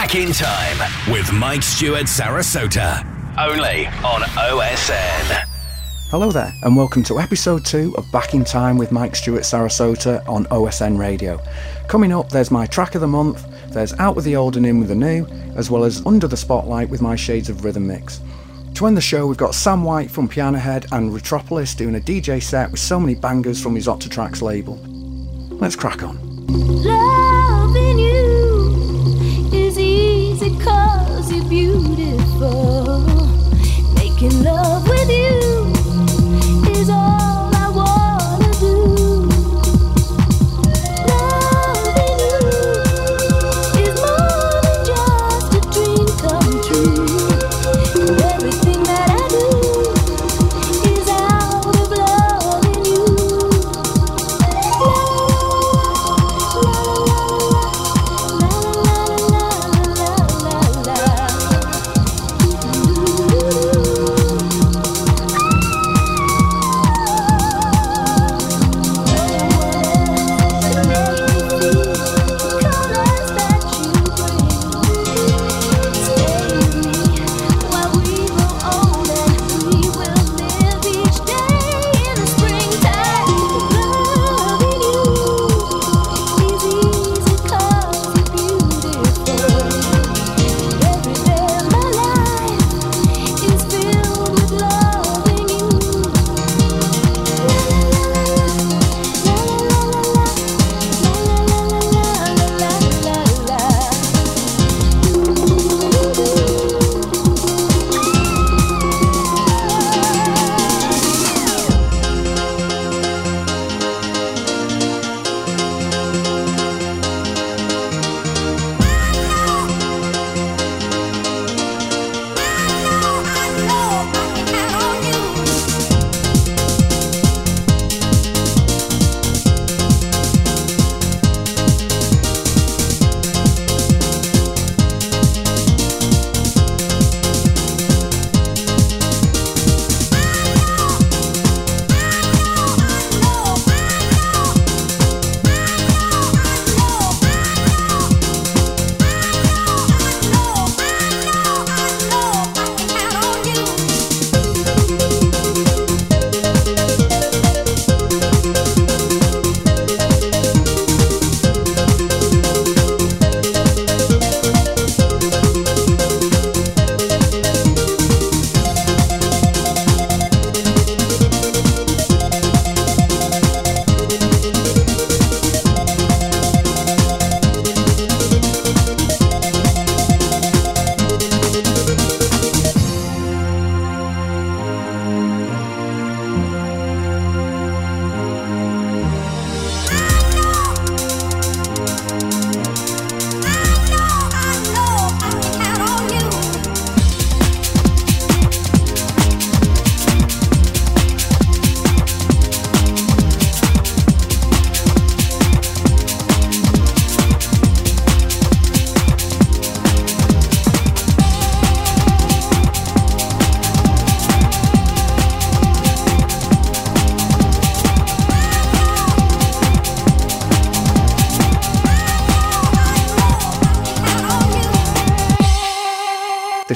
[0.00, 3.04] Back in Time with Mike Stewart Sarasota.
[3.36, 5.44] Only on OSN.
[6.08, 10.26] Hello there, and welcome to episode 2 of Back in Time with Mike Stewart Sarasota
[10.26, 11.38] on OSN Radio.
[11.86, 14.78] Coming up, there's my track of the month, there's Out with the Old and In
[14.78, 18.22] with the New, as well as Under the Spotlight with my Shades of Rhythm mix.
[18.76, 22.00] To end the show, we've got Sam White from Piano Head and Retropolis doing a
[22.00, 24.78] DJ set with so many bangers from his Octatracks label.
[25.58, 26.18] Let's crack on.
[26.48, 27.39] Loving
[30.50, 33.00] easy cause you're beautiful.
[33.94, 35.72] Making love with you
[36.72, 37.39] is all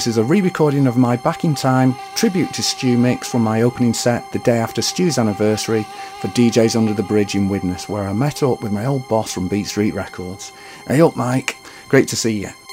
[0.05, 3.41] This is a re recording of my Back in Time tribute to Stu mix from
[3.41, 5.81] my opening set the day after Stu's anniversary
[6.19, 9.33] for DJs Under the Bridge in Widnes, where I met up with my old boss
[9.33, 10.51] from Beat Street Records.
[10.87, 11.57] Hey up, Mike.
[11.89, 12.64] Great to see you.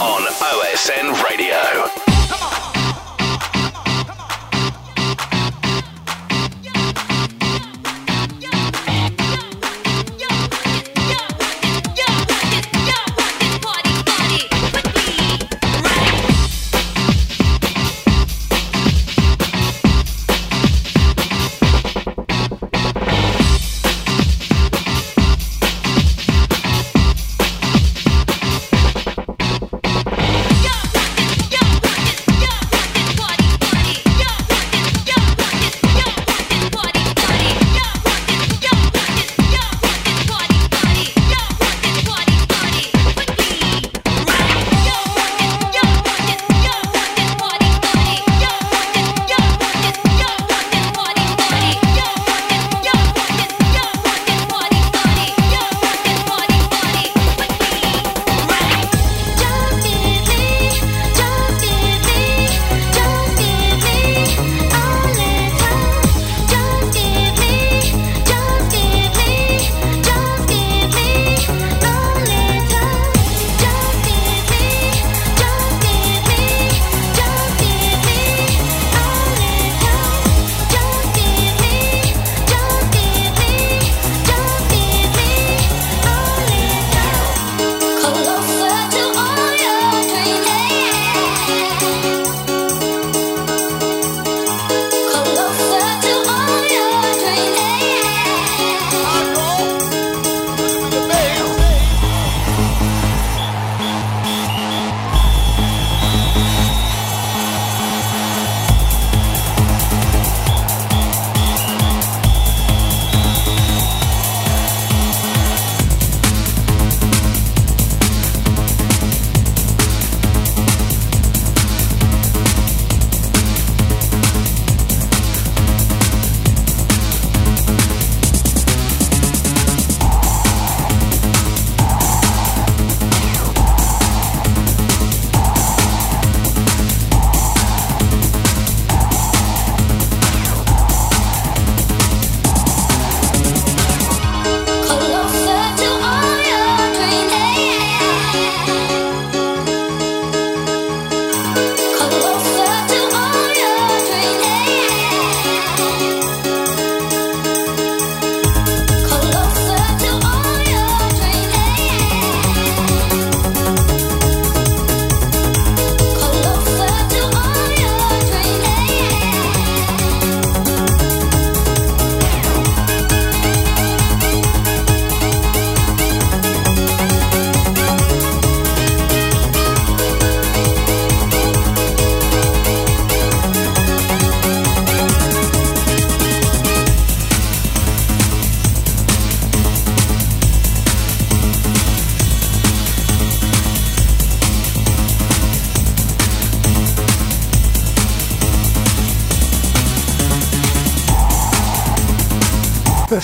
[0.00, 2.05] On OSN Radio.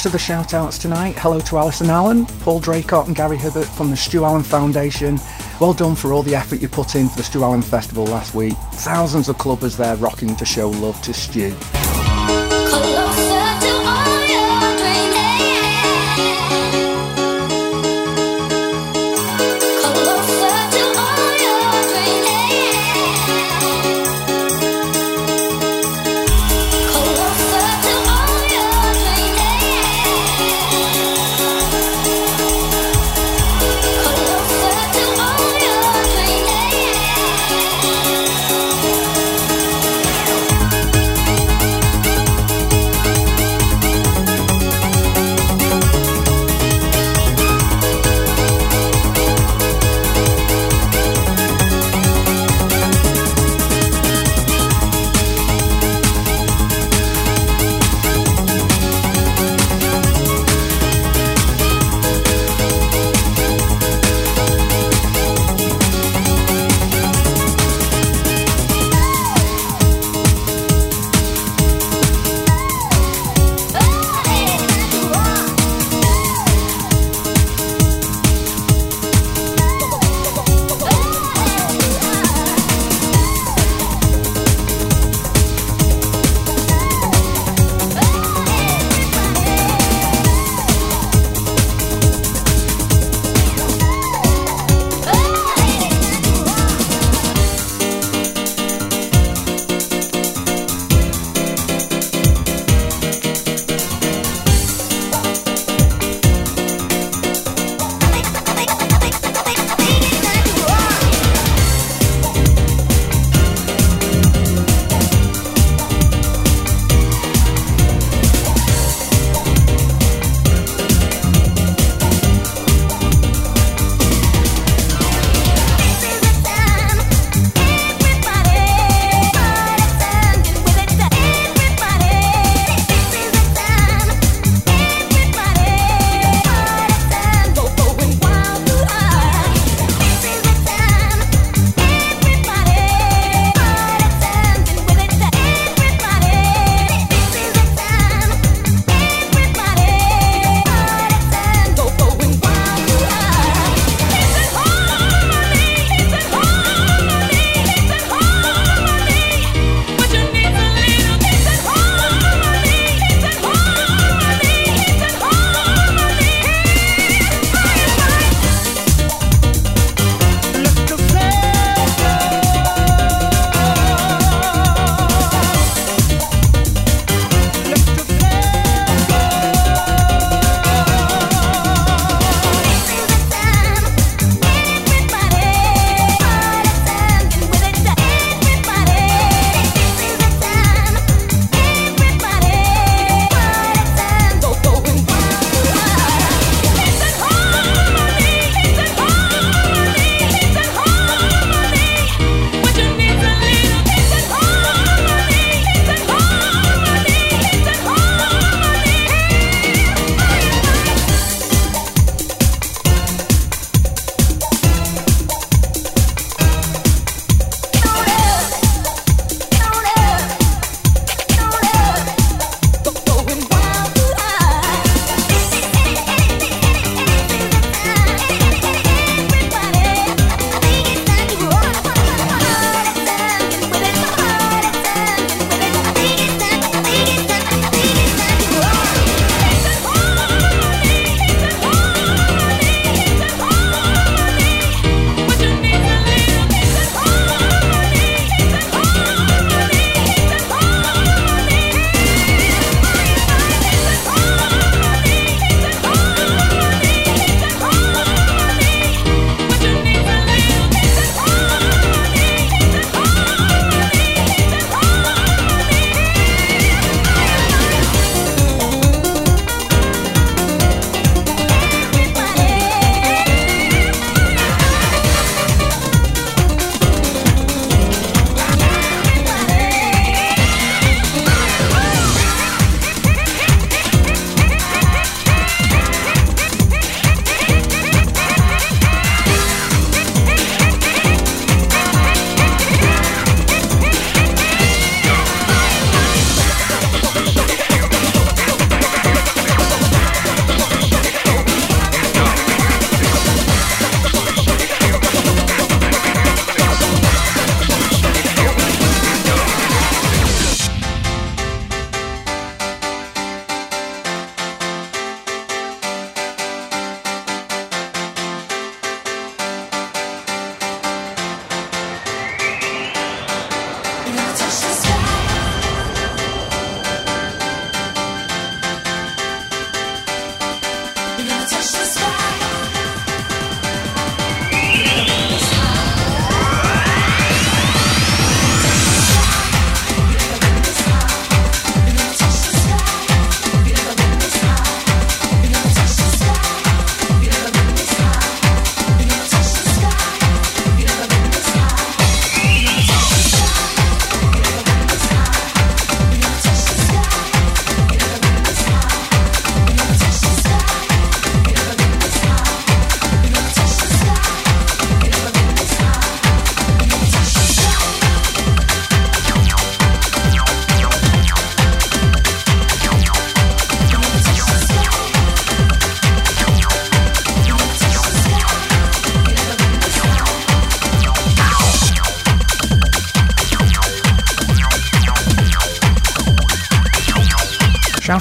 [0.03, 3.67] First of the shout outs tonight, hello to Alison Allen, Paul Draycott and Gary Hibbert
[3.67, 5.17] from the Stu Allen Foundation.
[5.61, 8.35] Well done for all the effort you put in for the Stu Allen Festival last
[8.35, 8.55] week.
[8.73, 11.55] Thousands of clubbers there rocking to show love to Stu.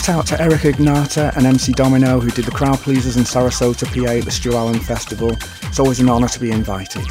[0.01, 3.85] Shout out to Eric Ignata and MC Domino who did the crowd pleasers in Sarasota,
[3.85, 5.37] PA at the Stu Allen Festival.
[5.61, 7.05] It's always an honour to be invited.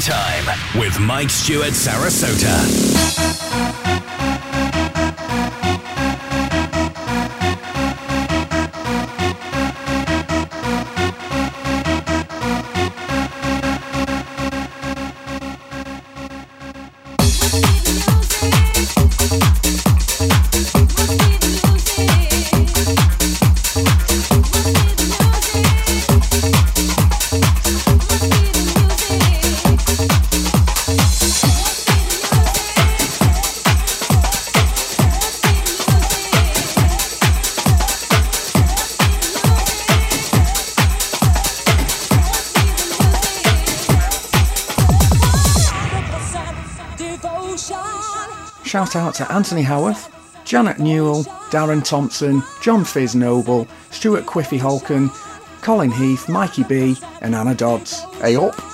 [0.00, 0.46] Time
[0.78, 2.89] with Mike Stewart Sarasota.
[48.90, 50.12] Shout out to Anthony Howarth,
[50.44, 51.22] Janet Newell,
[51.52, 55.10] Darren Thompson, John Fizz Noble, Stuart Quiffy Holken,
[55.62, 58.00] Colin Heath, Mikey B, and Anna Dodds.
[58.20, 58.69] Hey up!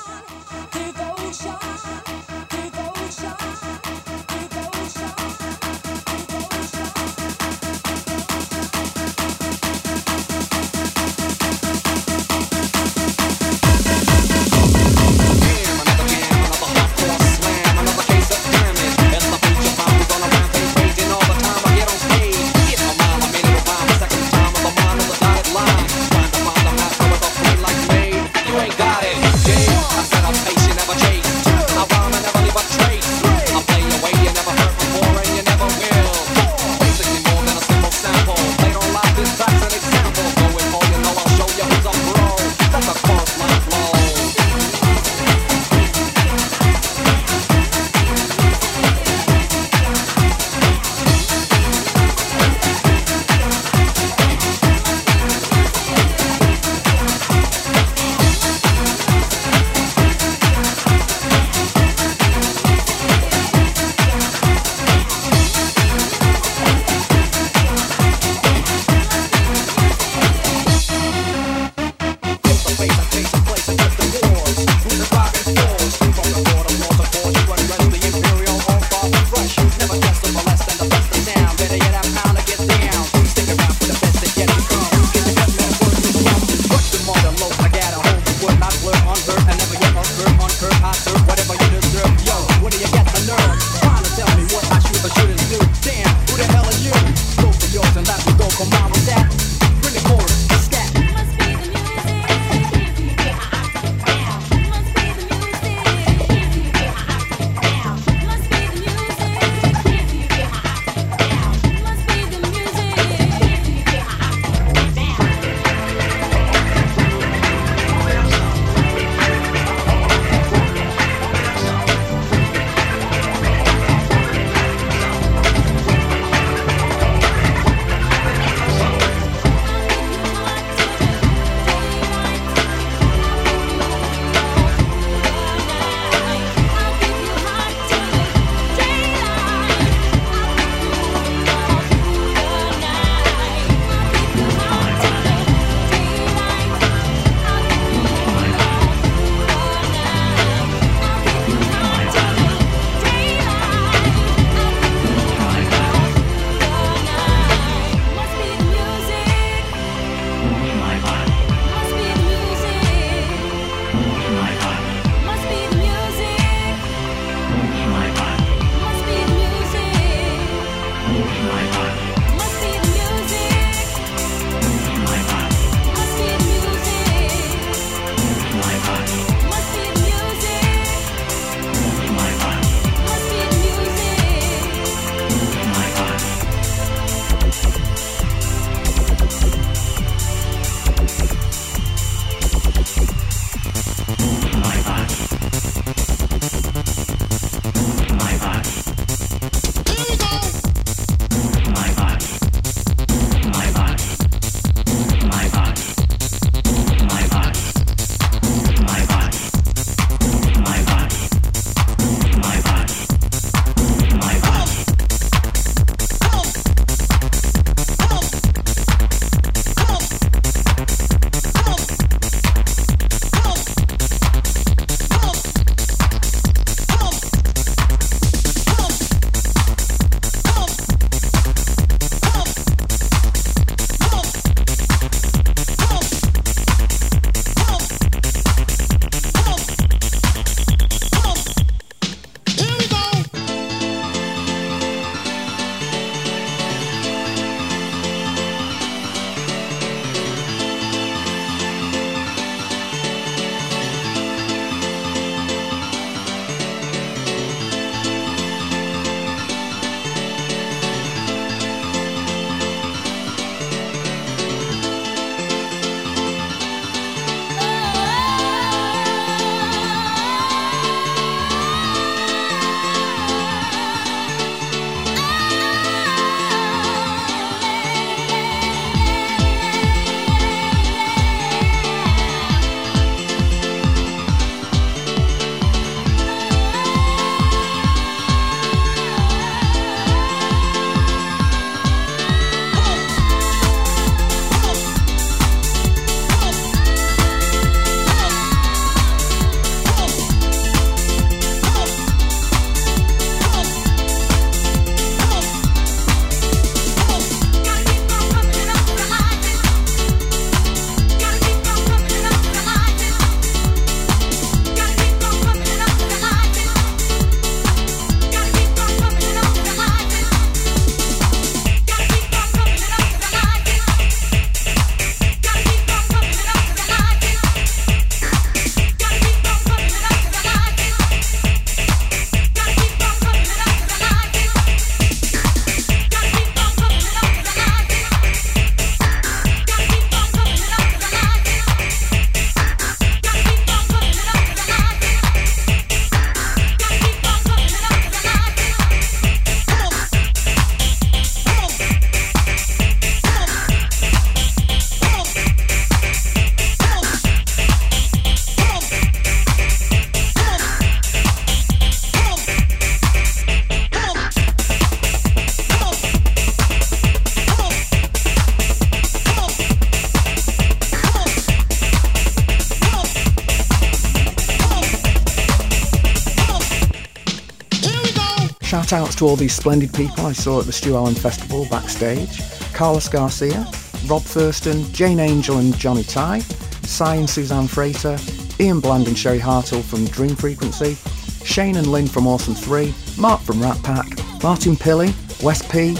[378.84, 382.42] shout outs to all these splendid people I saw at the Stu Allen Festival backstage
[382.74, 383.66] Carlos Garcia,
[384.06, 386.40] Rob Thurston, Jane Angel and Johnny Ty,
[386.82, 388.18] Cy and Suzanne Freighter,
[388.60, 390.94] Ian Bland and Sherry Hartle from Dream Frequency,
[391.42, 394.08] Shane and Lynn from Awesome 3, Mark from Rat Pack,
[394.42, 395.96] Martin Pilly, Wes P,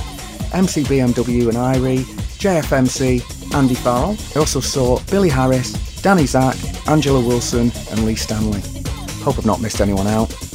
[0.52, 2.04] MC BMW and Irie,
[2.38, 4.18] JFMC, Andy Farrell.
[4.34, 6.56] I also saw Billy Harris, Danny Zack,
[6.88, 8.60] Angela Wilson and Lee Stanley.
[9.22, 10.45] Hope I've not missed anyone out.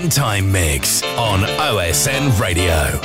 [0.00, 2.99] in Time mix on OSN Radio.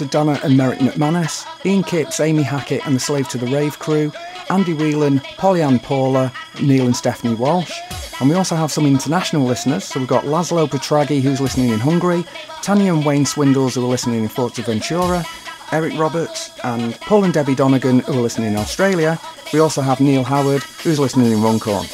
[0.00, 3.78] To Donna and Merrick McManus, Ian Kipps, Amy Hackett and the Slave to the Rave
[3.78, 4.10] crew,
[4.48, 6.32] Andy Whelan, Pollyann Paula,
[6.62, 7.78] Neil and Stephanie Walsh.
[8.18, 9.84] And we also have some international listeners.
[9.84, 12.24] So we've got Laszlo Petraghi, who's listening in Hungary,
[12.62, 15.26] Tanya and Wayne Swindles, who are listening in Fuerteventura,
[15.70, 19.20] Eric Roberts, and Paul and Debbie Donegan, who are listening in Australia.
[19.52, 21.86] We also have Neil Howard, who's listening in Runcorn.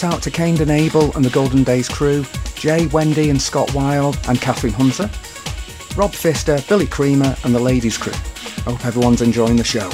[0.00, 2.24] shout out to Kane and Abel and the Golden Days crew,
[2.54, 5.10] Jay, Wendy and Scott Wild and Catherine Hunter,
[5.94, 8.14] Rob Fister, Billy Creamer and the ladies crew.
[8.14, 9.90] I hope everyone's enjoying the show.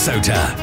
[0.00, 0.59] Minnesota.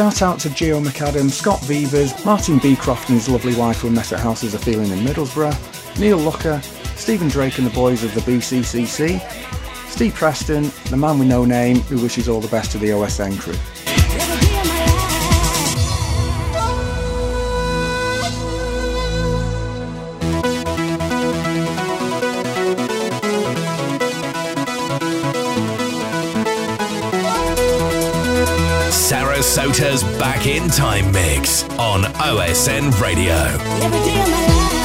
[0.00, 4.10] Shout out to Geo McAdam, Scott Beavers, Martin Beecroft and his lovely wife who met
[4.14, 6.58] at Houses of Feeling in Middlesbrough, Neil Locker,
[6.96, 9.20] Stephen Drake and the boys of the BCCC,
[9.90, 13.38] Steve Preston, the man with no name who wishes all the best to the OSN
[13.38, 13.79] crew.
[29.80, 34.79] Carpenter's Back in Time mix on OSN Radio.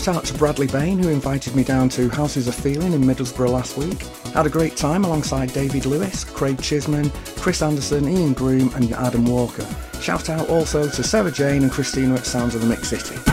[0.00, 3.50] Shout out to Bradley Bain who invited me down to Houses of Feeling in Middlesbrough
[3.50, 4.00] last week.
[4.32, 9.26] Had a great time alongside David Lewis, Craig Chisman, Chris Anderson, Ian Groom and Adam
[9.26, 9.66] Walker.
[10.00, 13.29] Shout out also to Sarah Jane and Christina at Sounds of the Mix City.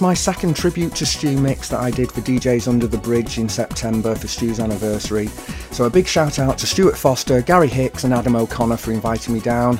[0.00, 3.50] My second tribute to Stu mix that I did for DJs Under the Bridge in
[3.50, 5.26] September for Stu's anniversary.
[5.72, 9.34] So a big shout out to Stuart Foster, Gary Hicks and Adam O'Connor for inviting
[9.34, 9.78] me down.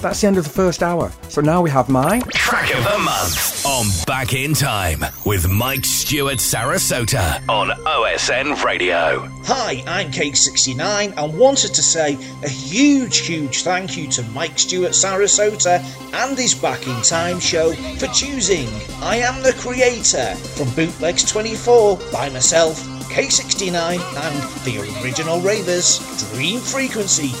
[0.00, 1.10] That's the end of the first hour.
[1.28, 5.86] So now we have my Track of the month on Back in Time with Mike
[5.86, 9.26] Stewart Sarasota on OSN Radio.
[9.44, 14.90] Hi, I'm K69 and wanted to say a huge, huge thank you to Mike Stewart
[14.92, 15.80] Sarasota
[16.12, 18.68] and his Back in Time show for choosing
[19.00, 25.98] I Am the Creator from Bootlegs 24 by myself, K69 and the original Ravers,
[26.34, 27.32] Dream Frequency.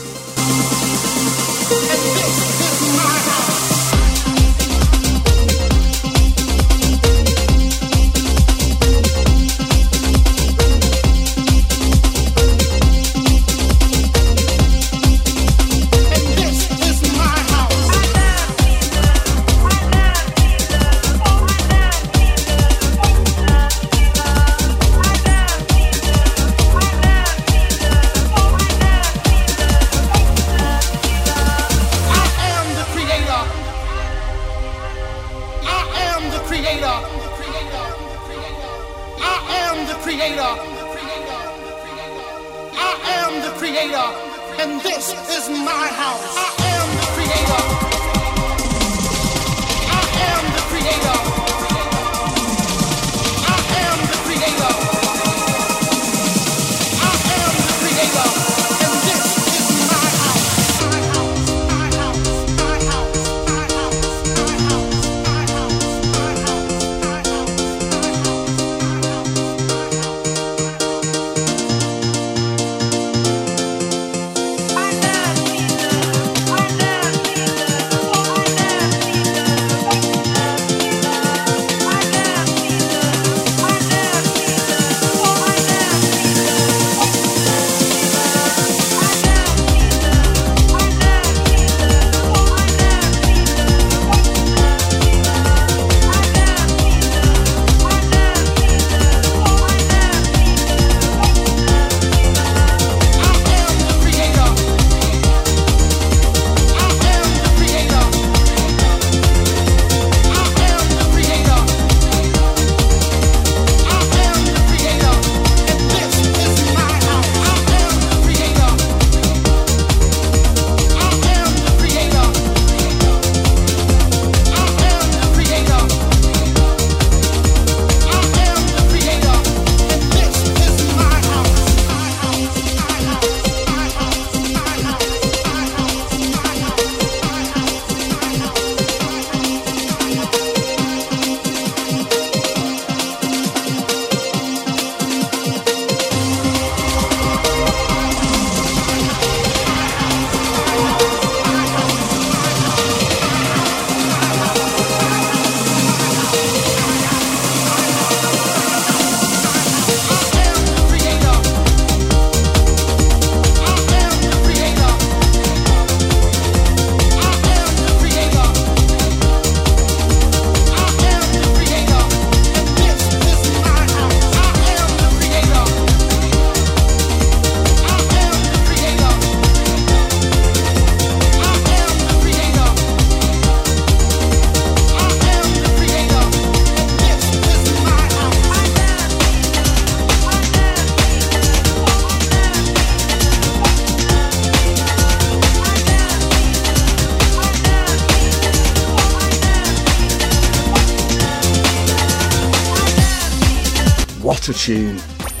[204.62, 204.96] Tune.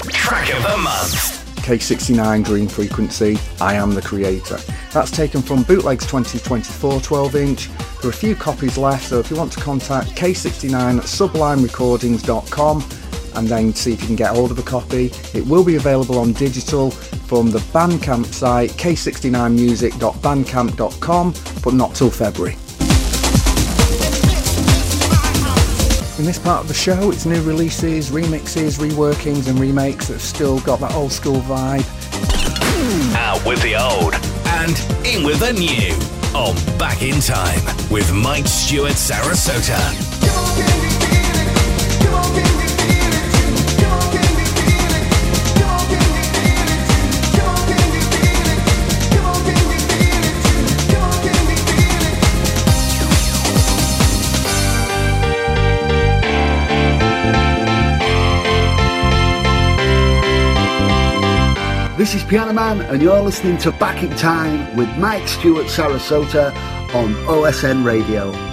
[0.08, 1.38] Track of the month.
[1.62, 4.58] K69 Dream Frequency, I Am the Creator.
[4.92, 7.68] That's taken from Bootlegs 2024 12 inch.
[7.68, 12.84] There are a few copies left, so if you want to contact K69 at sublimerecordings.com
[13.36, 16.18] and then see if you can get hold of a copy, it will be available
[16.18, 22.56] on digital from the Bandcamp site k69music.bandcamp.com, but not till February.
[26.18, 30.60] In this part of the show, it's new releases, remixes, reworkings, and remakes that still
[30.60, 31.86] got that old school vibe.
[33.16, 34.14] Out with the old
[34.46, 35.94] and in with the new.
[36.36, 40.11] On Back in Time with Mike Stewart Sarasota.
[62.02, 66.52] This is Piano Man, and you're listening to Back in Time with Mike Stewart Sarasota
[66.96, 68.51] on OSN Radio.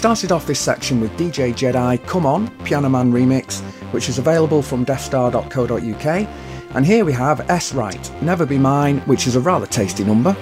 [0.00, 3.60] Started off this section with DJ Jedi Come On, Piano Man remix,
[3.92, 6.28] which is available from deathstar.co.uk.
[6.74, 10.34] And here we have S Right, Never Be Mine, which is a rather tasty number.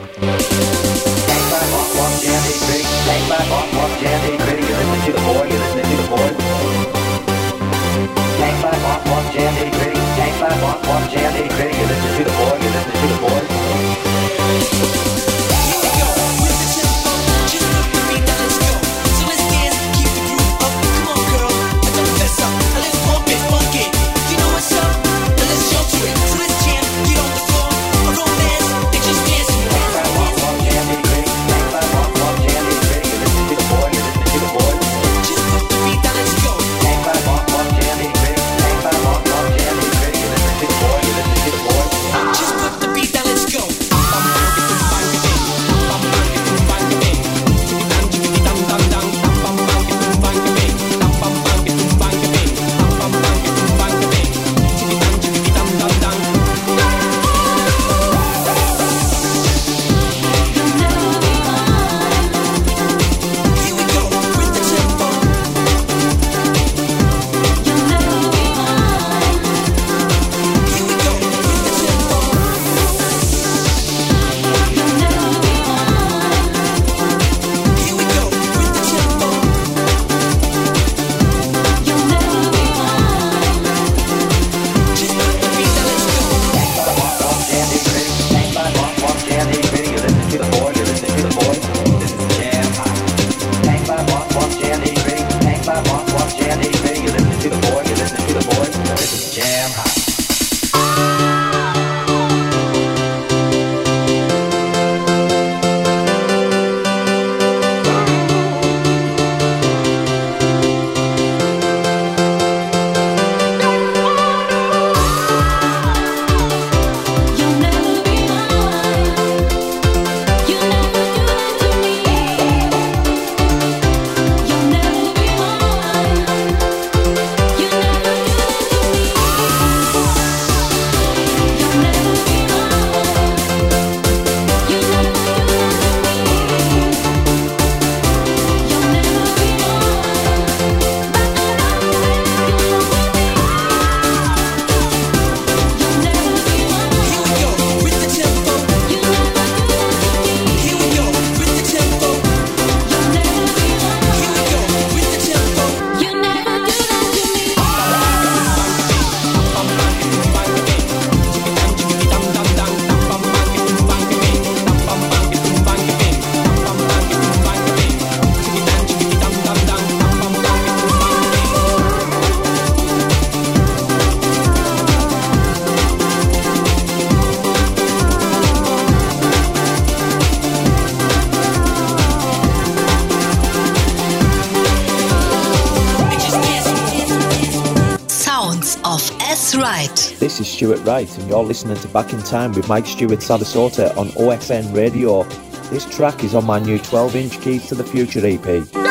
[190.58, 194.74] Stuart Wright, and you're listening to Back in Time with Mike Stewart Sarasota on OSN
[194.74, 195.22] Radio.
[195.70, 198.87] This track is on my new 12 inch Keys to the Future EP.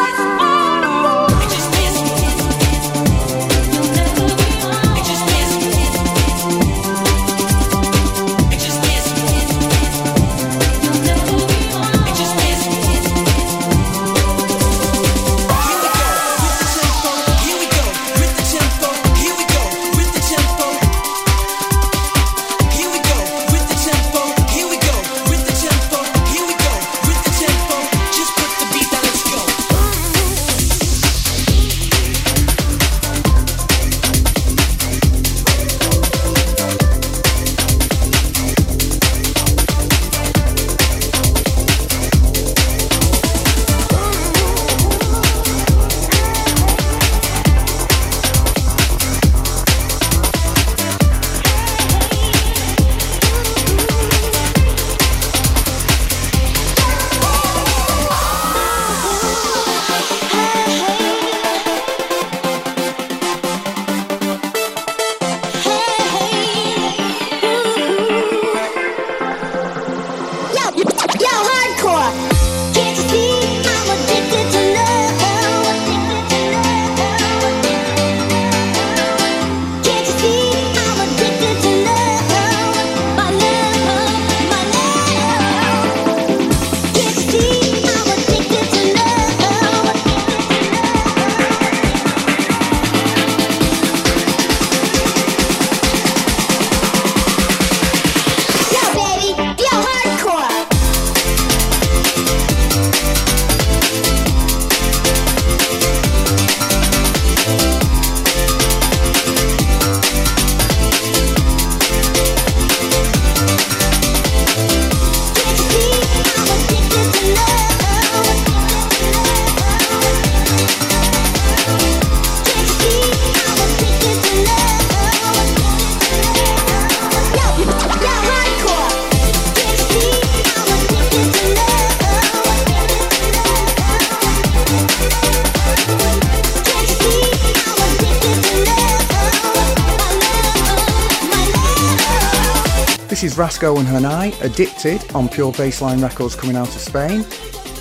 [143.57, 147.25] Rasco and Hanai, Addicted, on Pure Baseline Records coming out of Spain.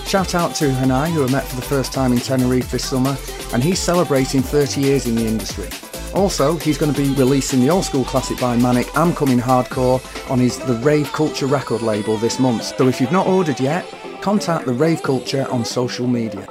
[0.06, 3.14] Shout out to Hanai, who I met for the first time in Tenerife this summer,
[3.52, 5.68] and he's celebrating 30 years in the industry.
[6.14, 10.00] Also, he's going to be releasing the old school classic by Manic, I'm Coming Hardcore,
[10.30, 12.62] on his The Rave Culture record label this month.
[12.62, 13.86] So if you've not ordered yet,
[14.22, 16.48] contact The Rave Culture on social media.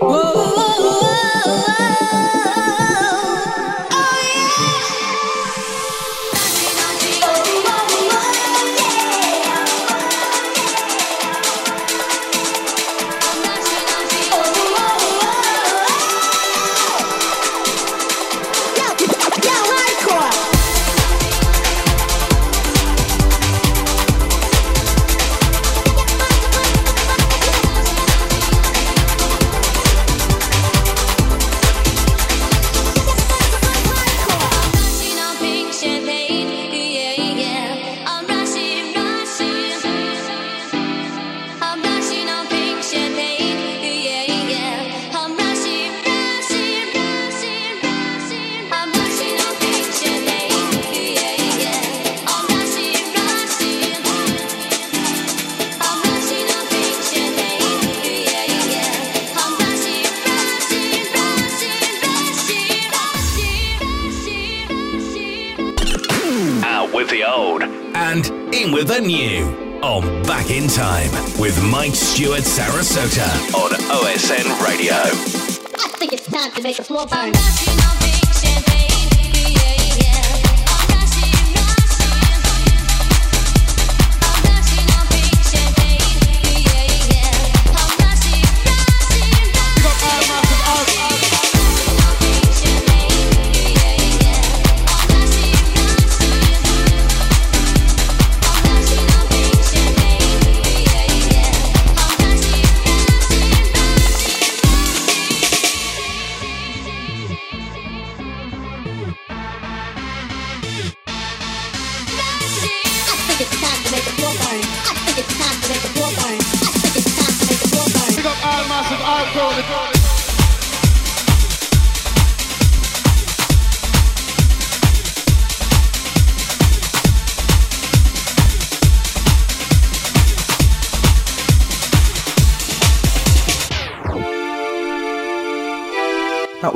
[0.00, 0.38] Out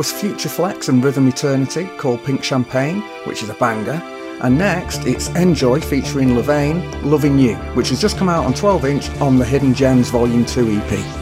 [0.02, 4.02] was Future Flex and Rhythm Eternity called Pink Champagne, which is a banger.
[4.42, 8.84] And next, it's Enjoy featuring Levain, Loving You, which has just come out on 12
[8.84, 11.21] inch on the Hidden Gems Volume 2 EP.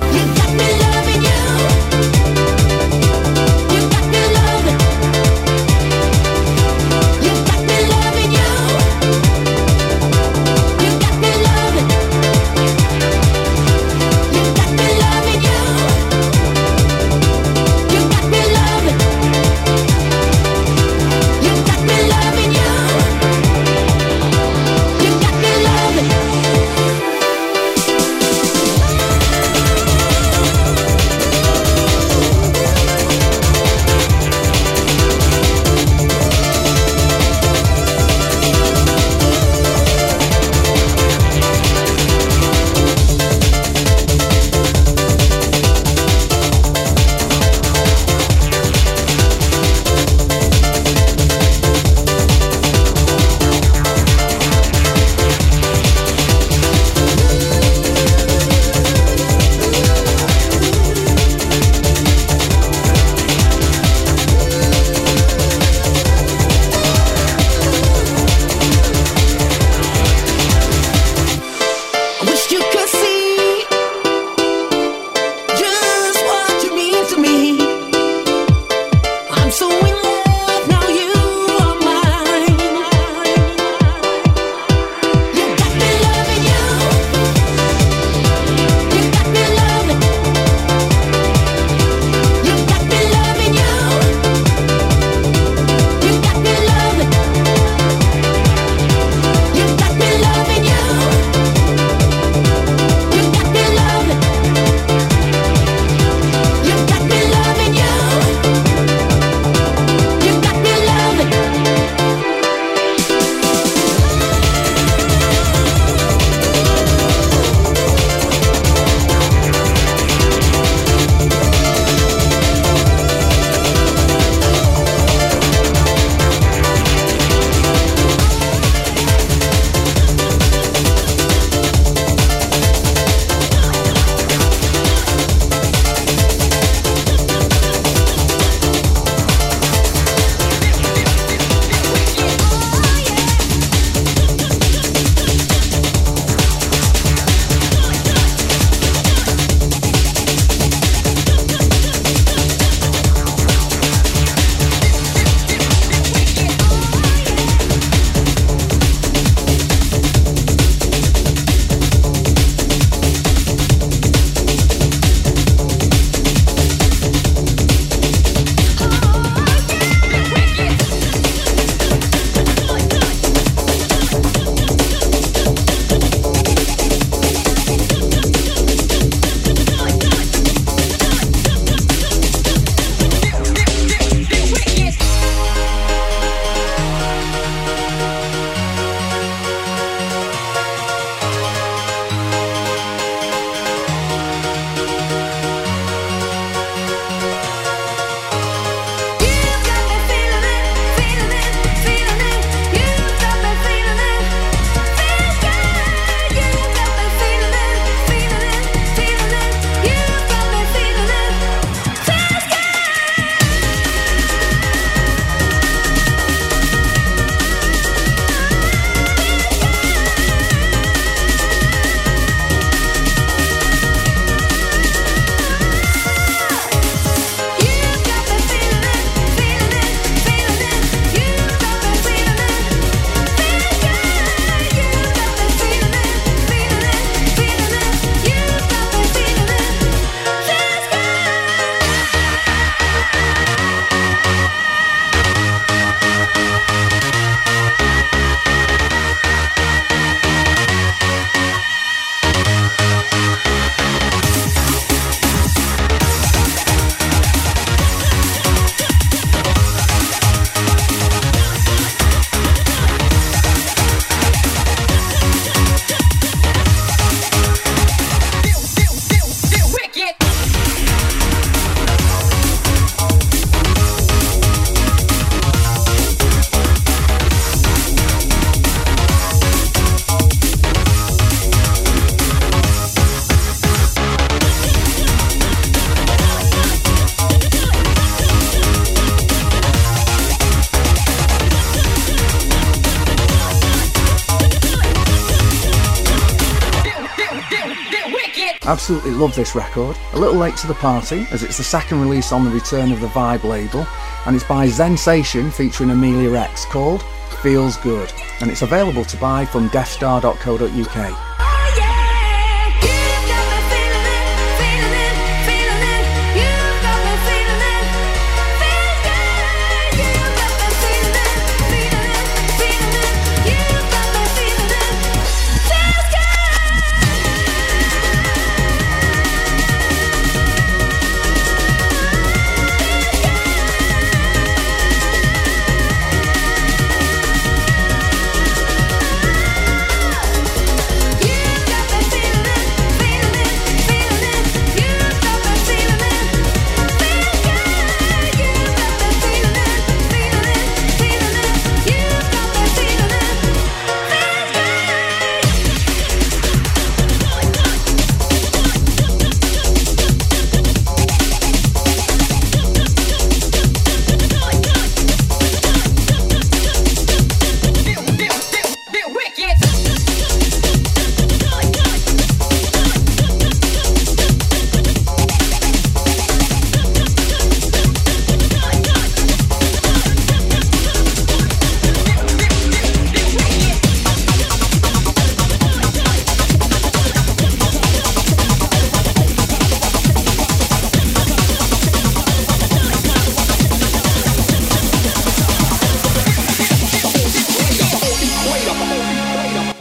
[298.71, 299.99] Absolutely love this record.
[300.13, 303.01] A little late to the party, as it's the second release on the Return of
[303.01, 303.85] the Vibe label,
[304.27, 307.03] and it's by Zensation featuring Amelia X called
[307.43, 311.30] Feels Good, and it's available to buy from deathstar.co.uk.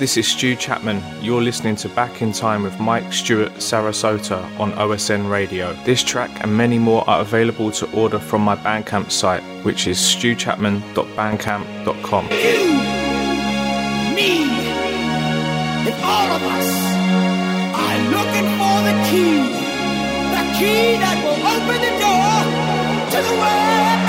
[0.10, 1.04] This is Stu Chapman.
[1.22, 5.74] You're listening to Back in Time with Mike Stewart Sarasota on OSN Radio.
[5.84, 10.00] This track and many more are available to order from my Bandcamp site, which is
[10.00, 12.26] stewchapman.bandcamp.com.
[12.26, 12.34] me,
[15.86, 16.70] and all of us
[17.78, 19.46] are looking for the key.
[20.34, 22.42] The key that will open the door
[23.12, 24.09] to the world.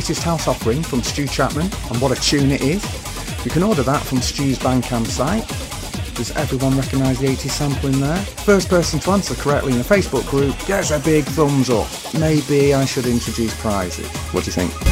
[0.00, 2.82] Latest house offering from Stu Chapman, and what a tune it is.
[3.44, 5.46] You can order that from Stu's Bandcamp site.
[6.14, 8.16] Does everyone recognise the 80s sample in there?
[8.16, 11.86] First person to answer correctly in the Facebook group gets a big thumbs up.
[12.18, 14.08] Maybe I should introduce prizes.
[14.32, 14.89] What do you think?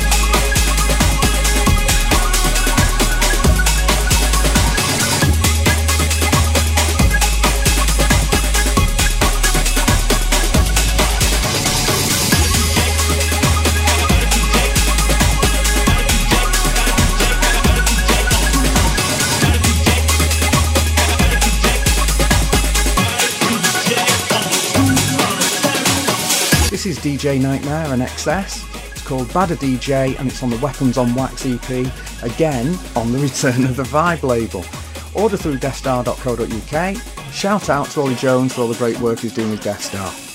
[27.19, 28.93] DJ Nightmare and XS.
[28.93, 31.69] It's called Badder DJ and it's on the Weapons on Wax EP,
[32.23, 34.65] again on the Return of the Vibe label.
[35.21, 37.33] Order through deathstar.co.uk.
[37.33, 40.28] Shout out to Ollie Jones for all the great work he's doing with Death Star.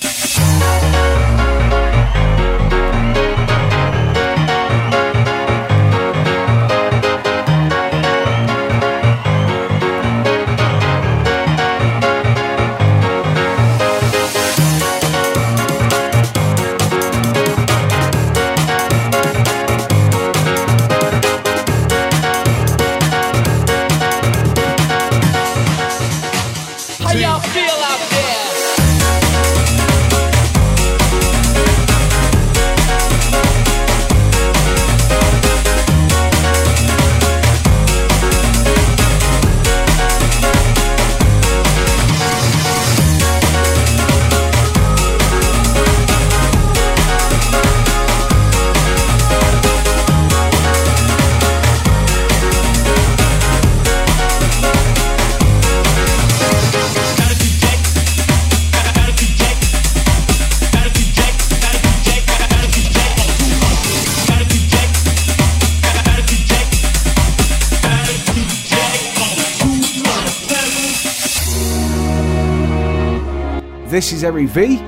[74.24, 74.82] Is Eric V.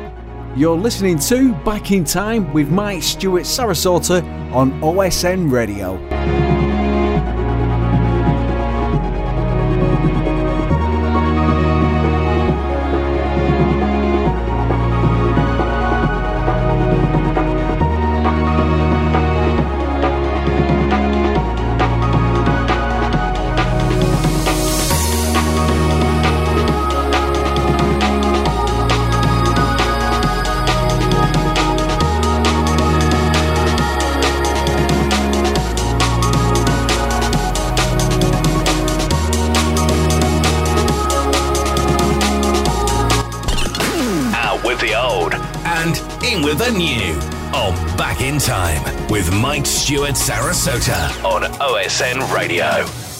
[0.56, 6.45] You're listening to Back in Time with Mike Stewart Sarasota on OSN Radio.
[50.16, 53.15] Sarasota on OSN Radio.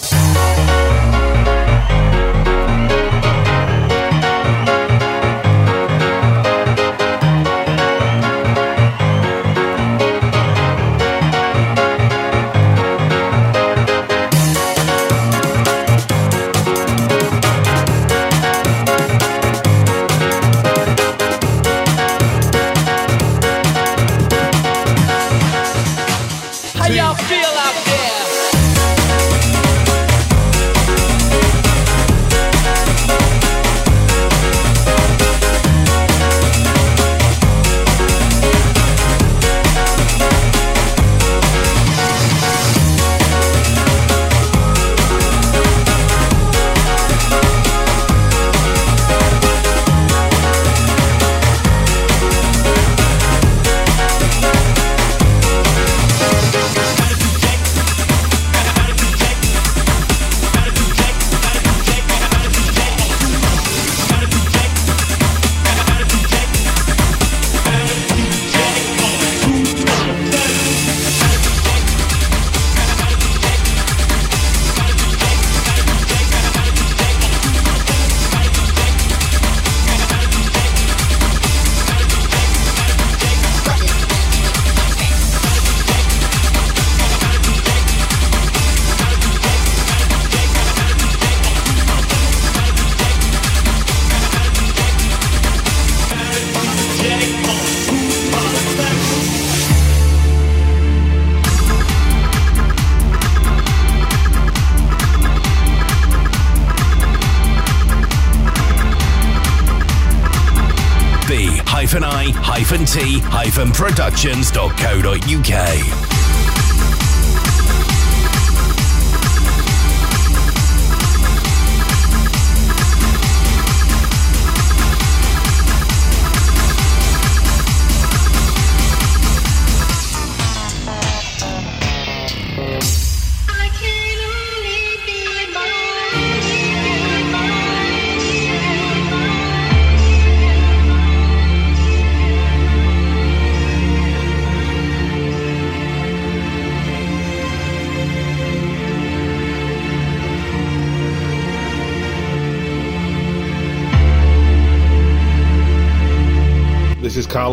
[113.72, 115.95] productions.co.uk.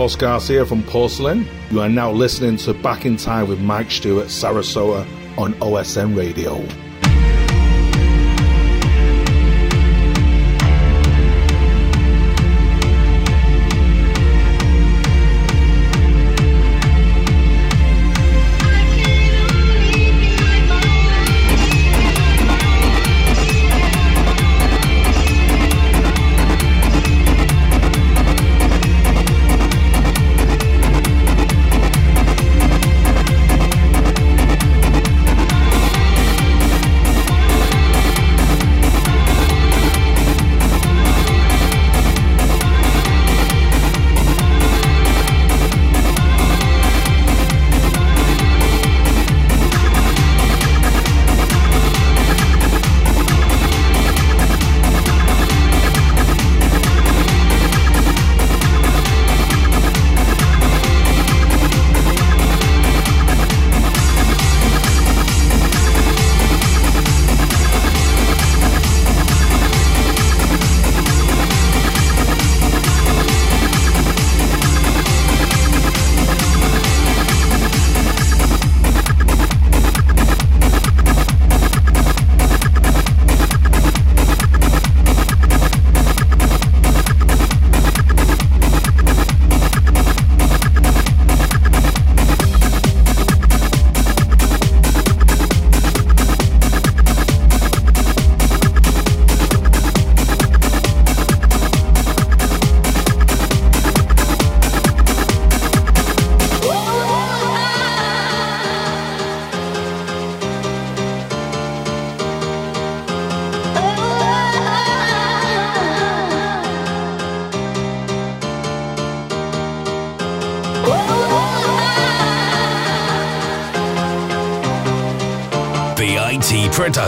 [0.04, 1.48] Carlos Garcia from Porcelain.
[1.72, 5.08] You are now listening to Back in Time with Mike Stewart Sarasota
[5.38, 6.62] on OSN Radio.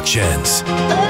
[0.06, 1.05] Productions.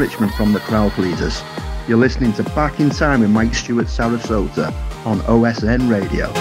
[0.00, 1.42] Richmond from the Crowd Pleasers.
[1.86, 4.72] You're listening to Back in Time with Mike Stewart Sarasota
[5.04, 6.32] on OSN Radio.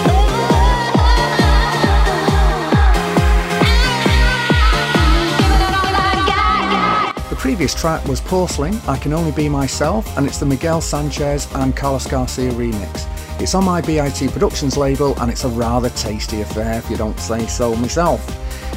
[7.29, 11.53] The previous track was Porcelain, I Can Only Be Myself, and it's the Miguel Sanchez
[11.55, 13.41] and Carlos Garcia remix.
[13.41, 17.19] It's on my BIT Productions label, and it's a rather tasty affair if you don't
[17.19, 18.25] say so myself.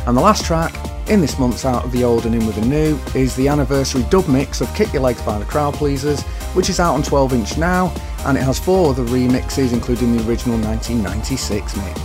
[0.08, 0.74] And the last track
[1.12, 4.02] in this month's Out of the Old and In with the New is the anniversary
[4.08, 6.22] dub mix of Kick Your Legs by the Crowd Pleasers,
[6.54, 7.92] which is out on 12 inch now,
[8.24, 12.00] and it has four other remixes, including the original 1996 mix.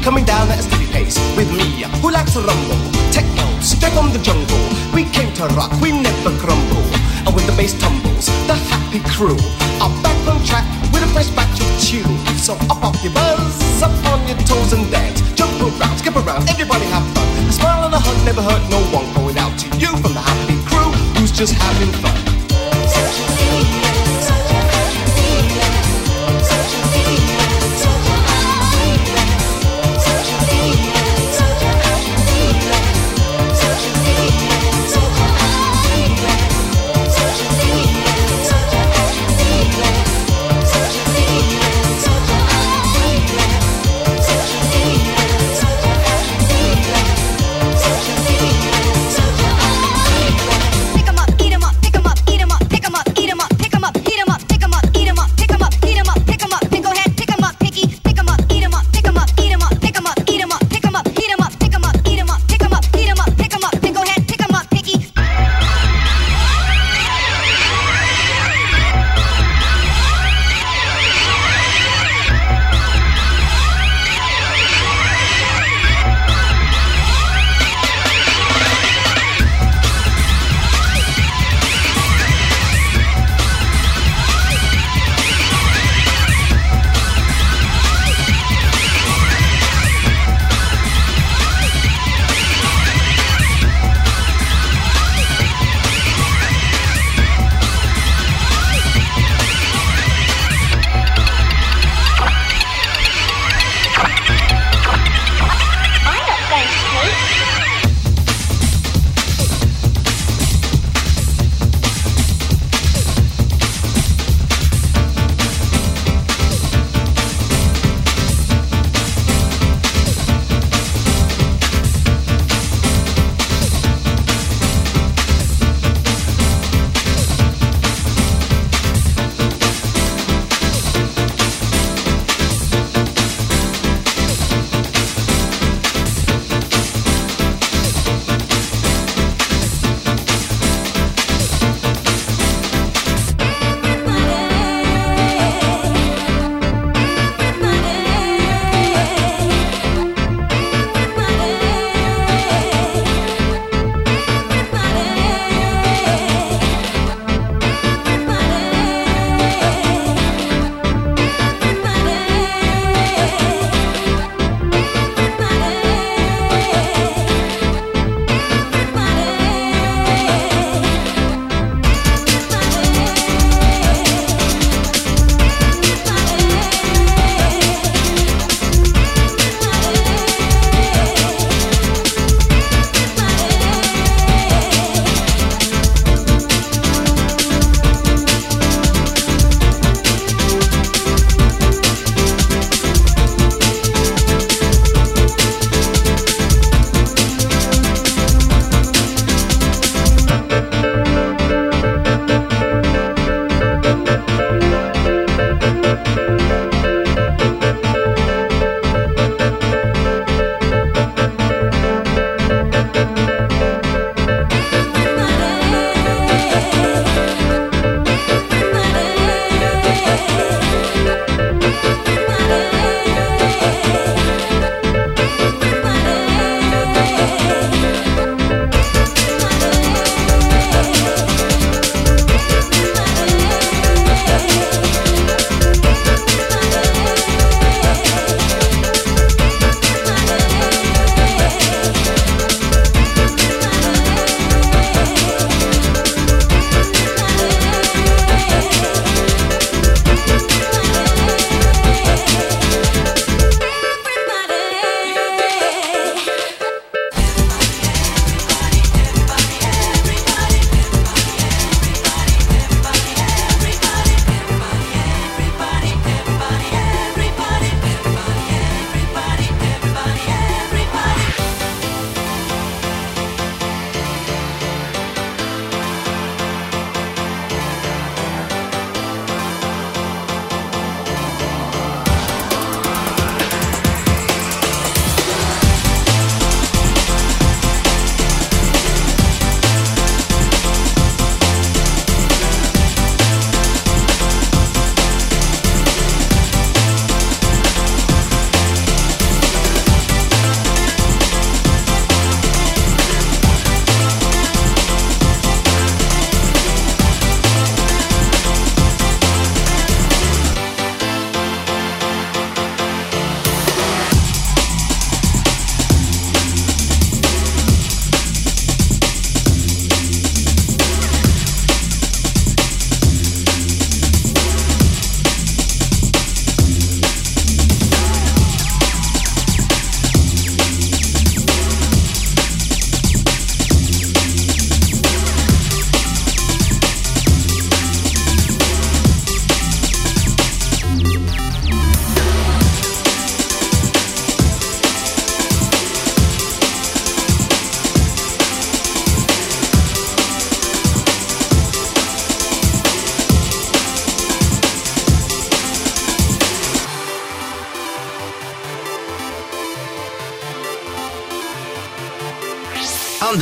[0.09, 1.21] Coming down at a steady pace.
[1.37, 2.81] With me, who likes to rumble.
[3.13, 4.65] Techno, straight from the jungle.
[4.97, 6.81] We came to rock, we never crumble.
[7.29, 9.37] And when the bass tumbles, the happy crew
[9.85, 10.65] are back on track
[10.97, 12.41] with a fresh batch of tunes.
[12.41, 13.53] So up off your buzz,
[13.85, 15.21] up on your toes and dance.
[15.37, 17.29] Jump around, skip around, everybody have fun.
[17.45, 19.13] A smile and a hug never hurt no one.
[19.13, 20.89] Going out to you from the happy crew
[21.21, 22.28] who's just having fun.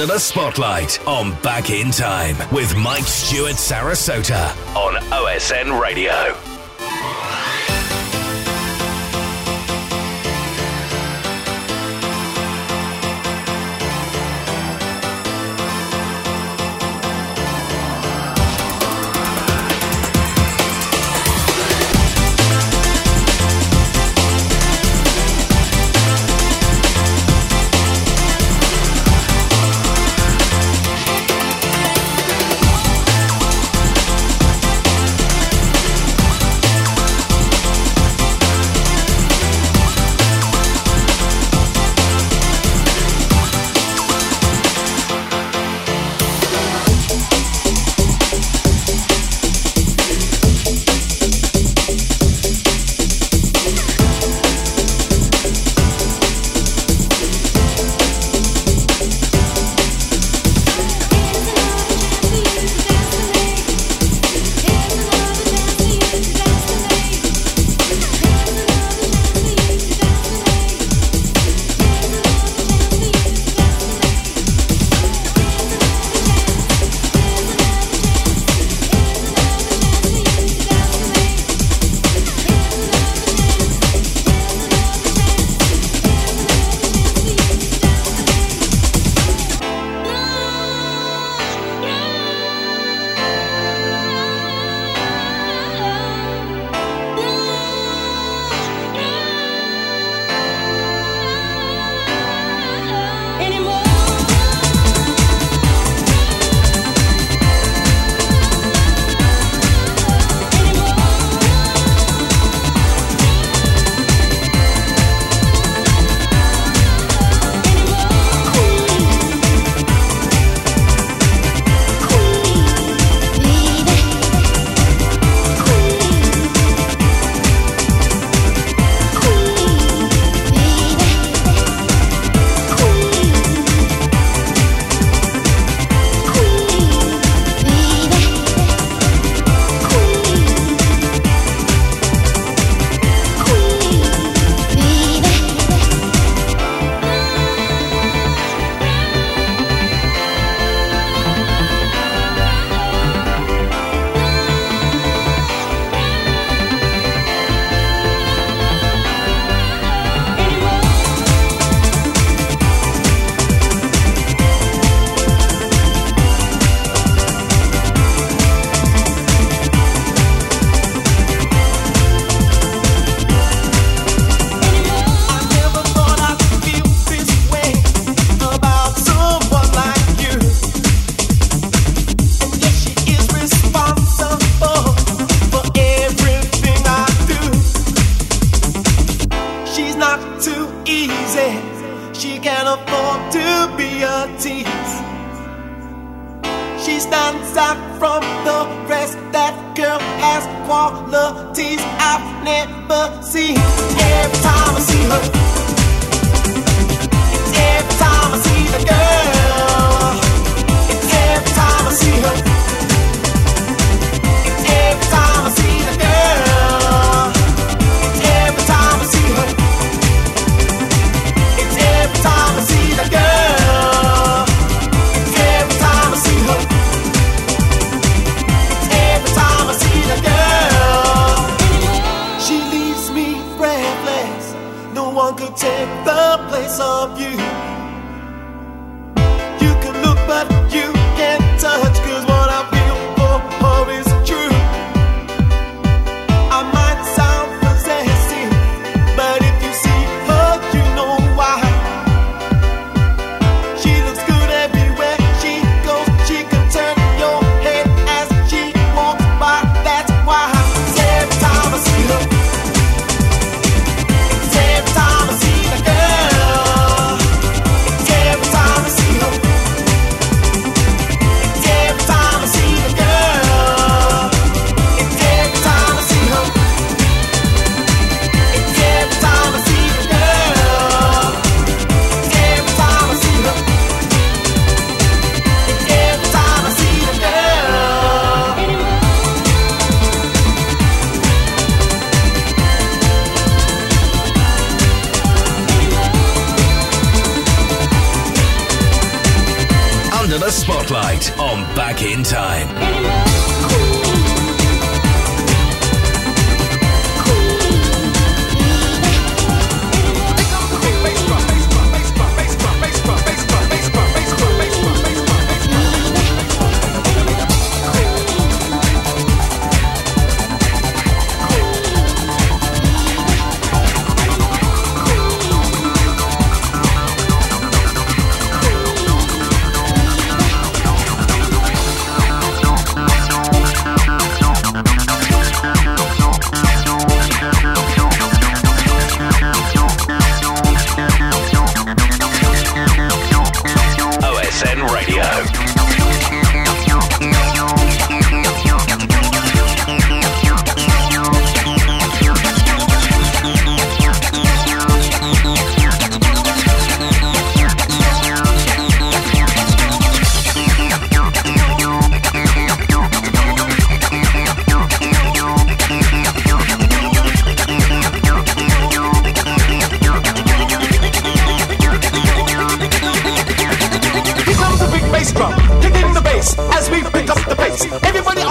[0.07, 6.46] Bachelor Spotlight on Back in Time with Mike Stewart Sarasota on OSN Radio.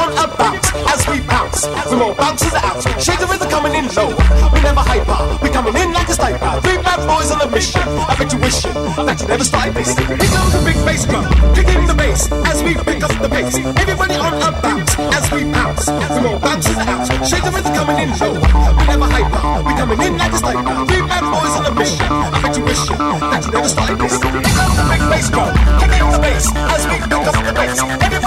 [0.06, 1.66] On a bounce as we bounce.
[1.90, 4.14] We bounces out, shake the rhythm coming in low.
[4.54, 6.62] We never hyper, we coming in like a sniper.
[6.62, 7.82] Three bad boys on a mission.
[7.82, 9.98] I bet you that you never started this.
[9.98, 11.26] Here comes the big bass drum,
[11.56, 13.58] kicking the bass as we pick up the pace.
[13.58, 15.90] Everybody on a bounce as we bounce.
[15.90, 18.38] We bounces out, shake the rhythm coming in low.
[18.38, 20.76] We never hyper, we coming in like a sniper.
[20.86, 22.06] Three bad boys on a mission.
[22.06, 24.14] I bet you that you never started this.
[24.22, 25.50] Here comes the big bass drum,
[25.82, 27.80] kicking the bass as we pick up the pace.
[27.82, 28.25] Everybody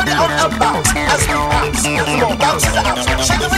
[1.88, 2.08] we bounce.
[2.08, 3.57] We more bounces out, shake the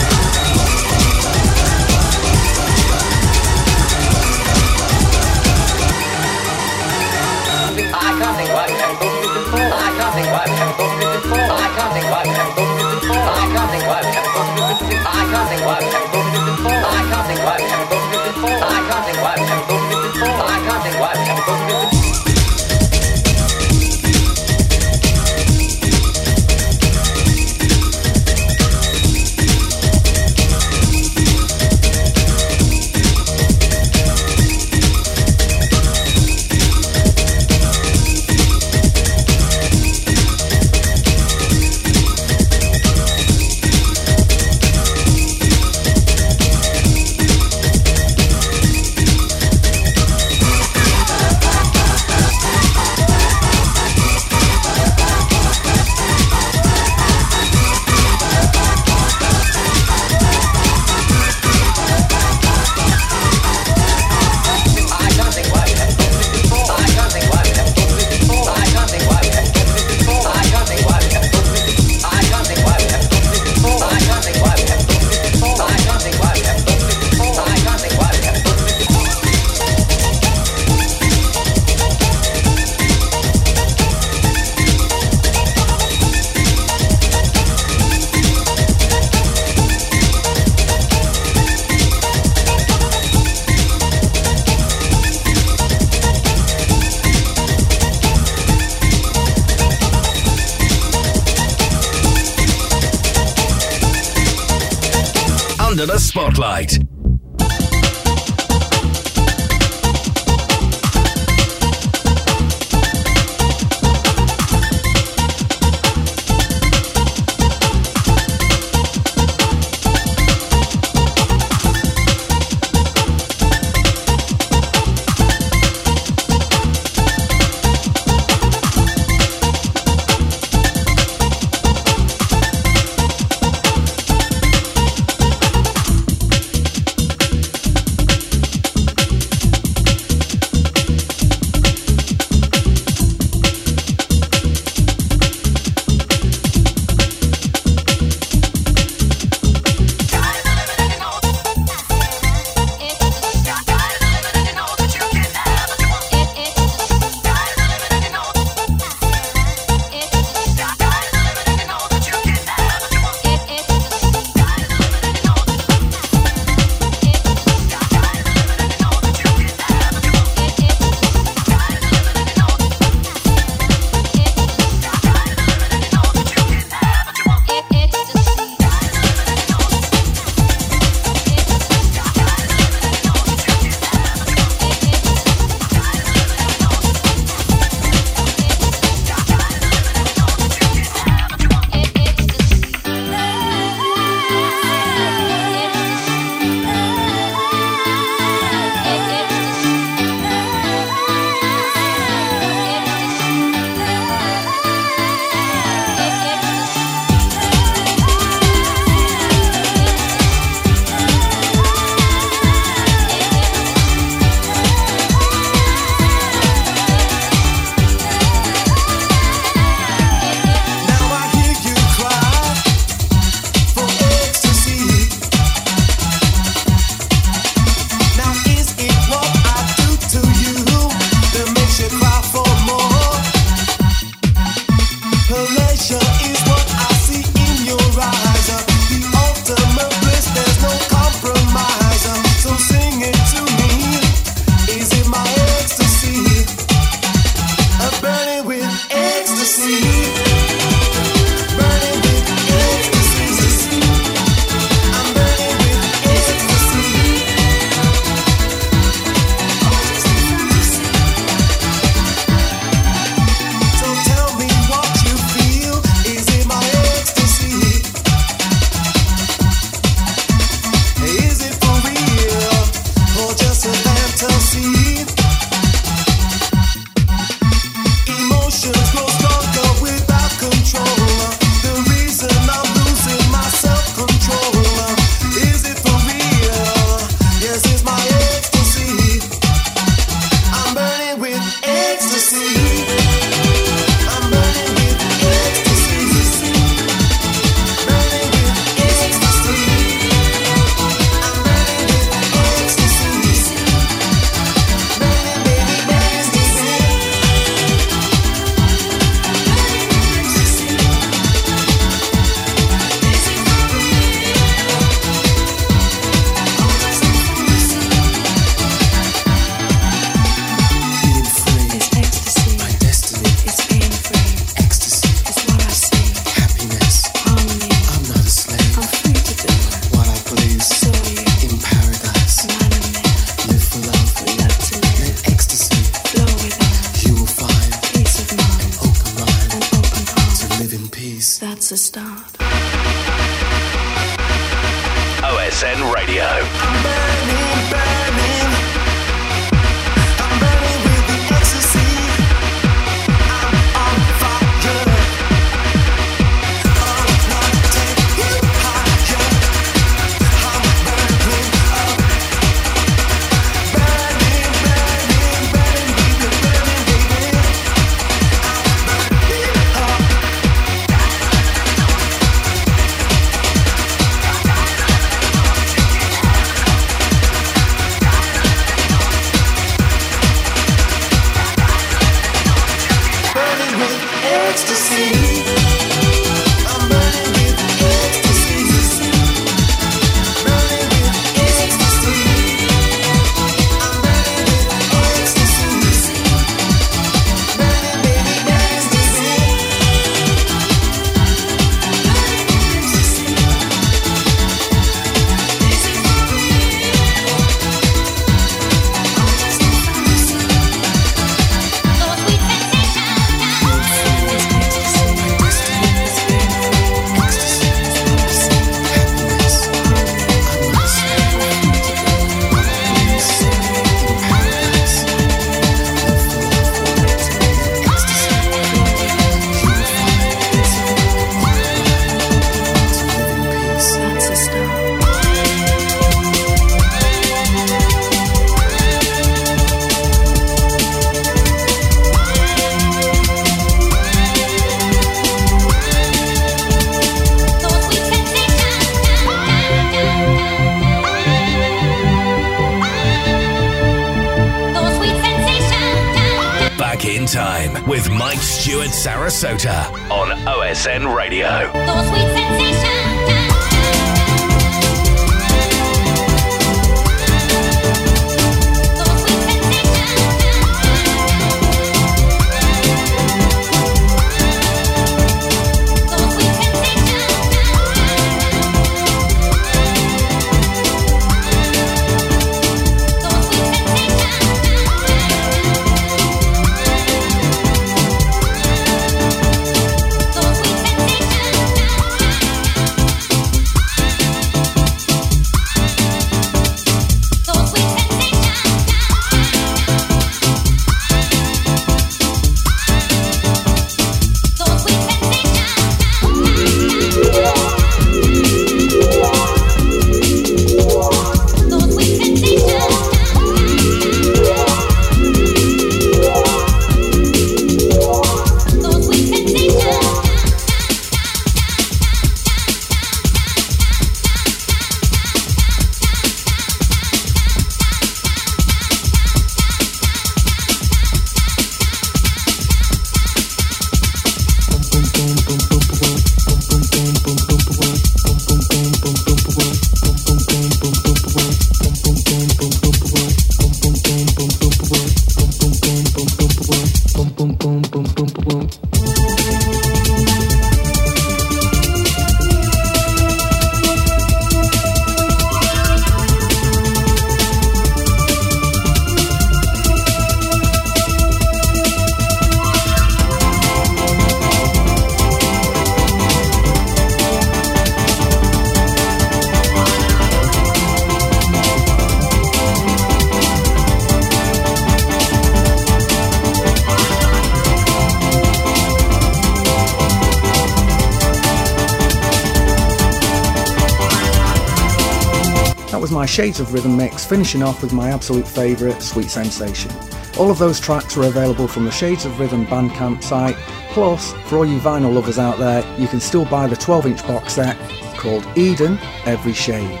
[586.40, 589.92] Shades of Rhythm mix, finishing off with my absolute favourite, Sweet Sensation.
[590.38, 593.56] All of those tracks are available from the Shades of Rhythm Bandcamp site.
[593.90, 597.26] Plus, for all you vinyl lovers out there, you can still buy the 12 inch
[597.26, 597.76] box set
[598.16, 600.00] called Eden Every Shade.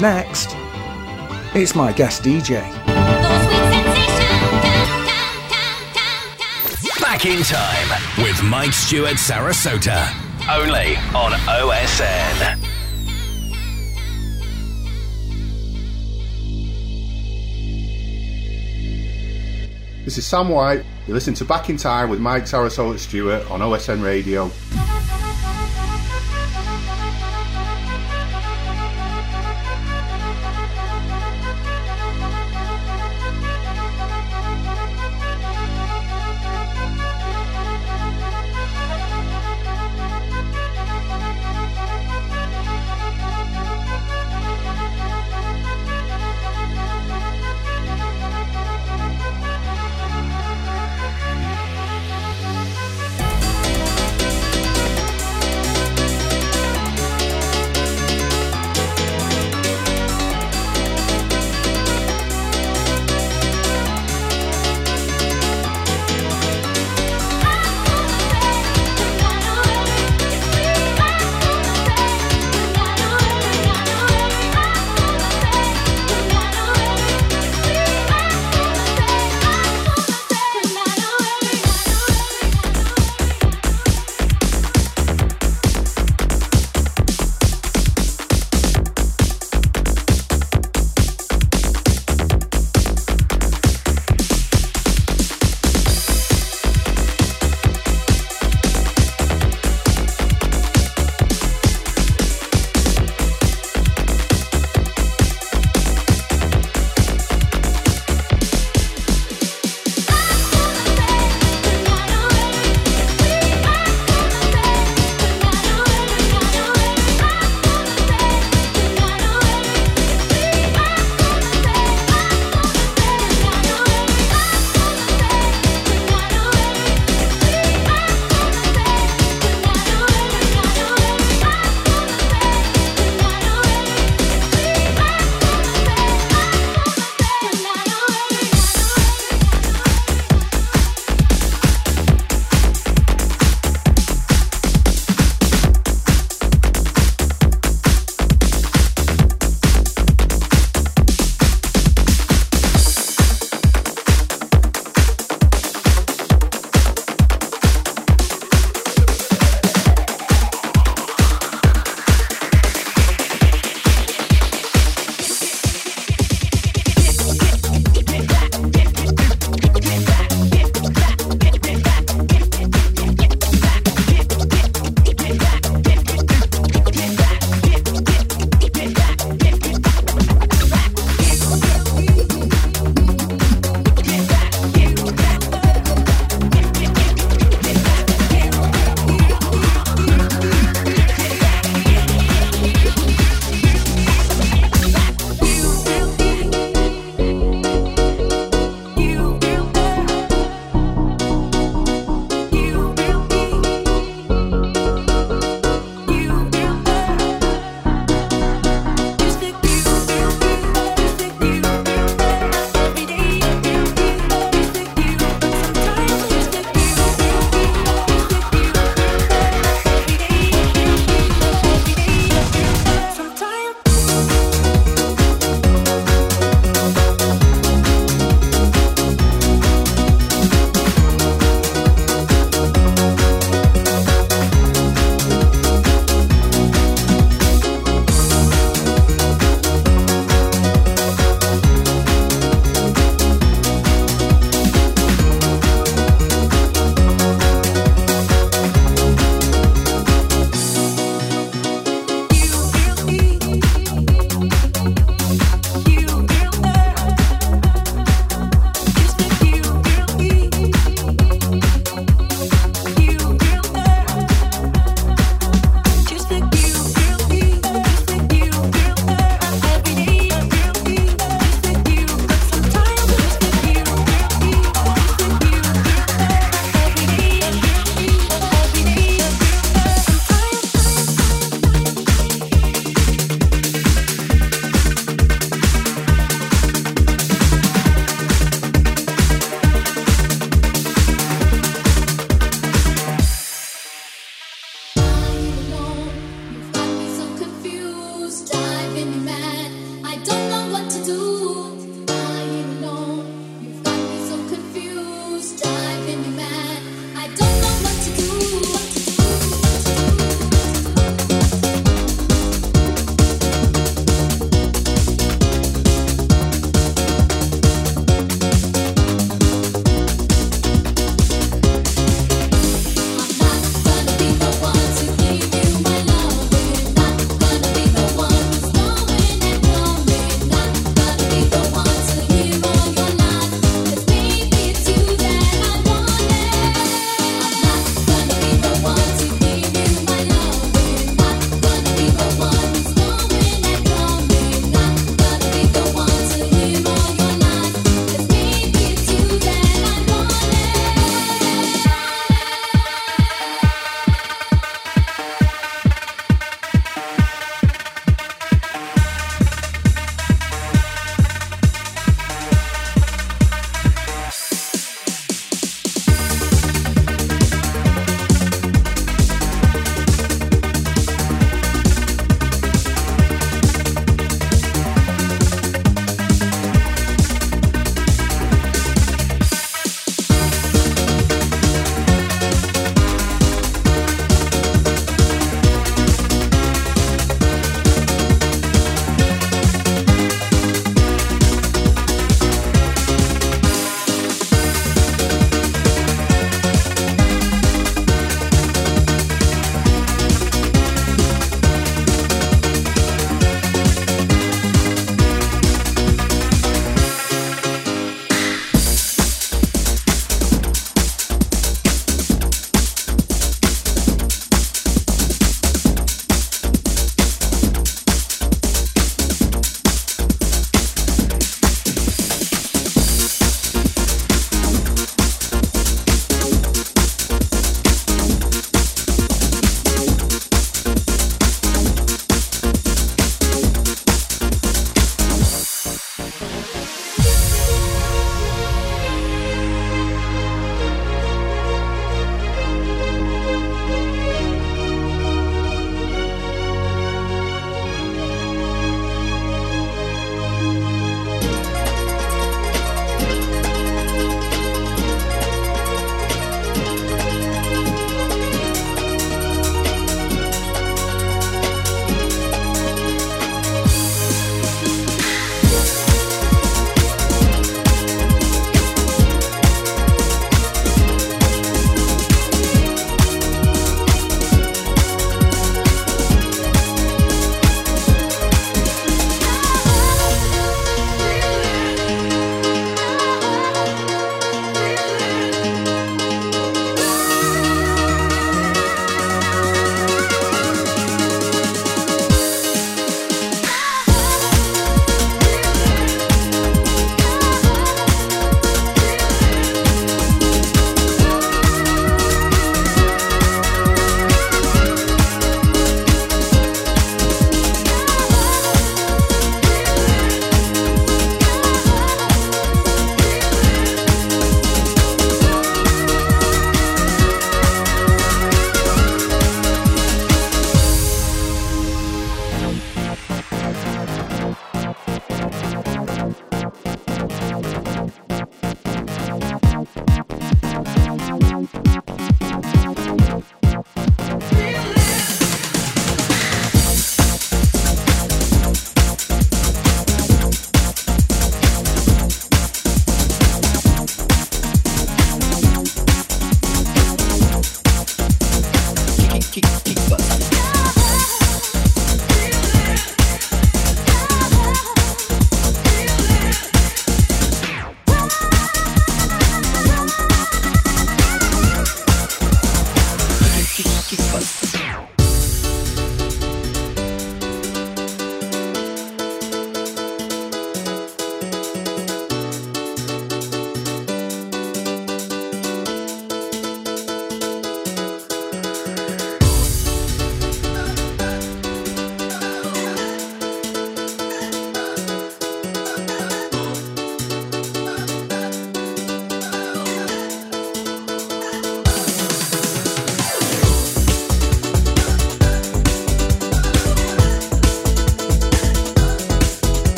[0.00, 0.54] Next,
[1.52, 2.60] it's my guest DJ.
[7.00, 10.06] Back in time with Mike Stewart Sarasota.
[10.48, 12.63] Only on OSN.
[20.14, 20.84] This is Sam White.
[21.08, 24.48] You listen to Back in Time with Mike Sarasota Stewart on OSN Radio.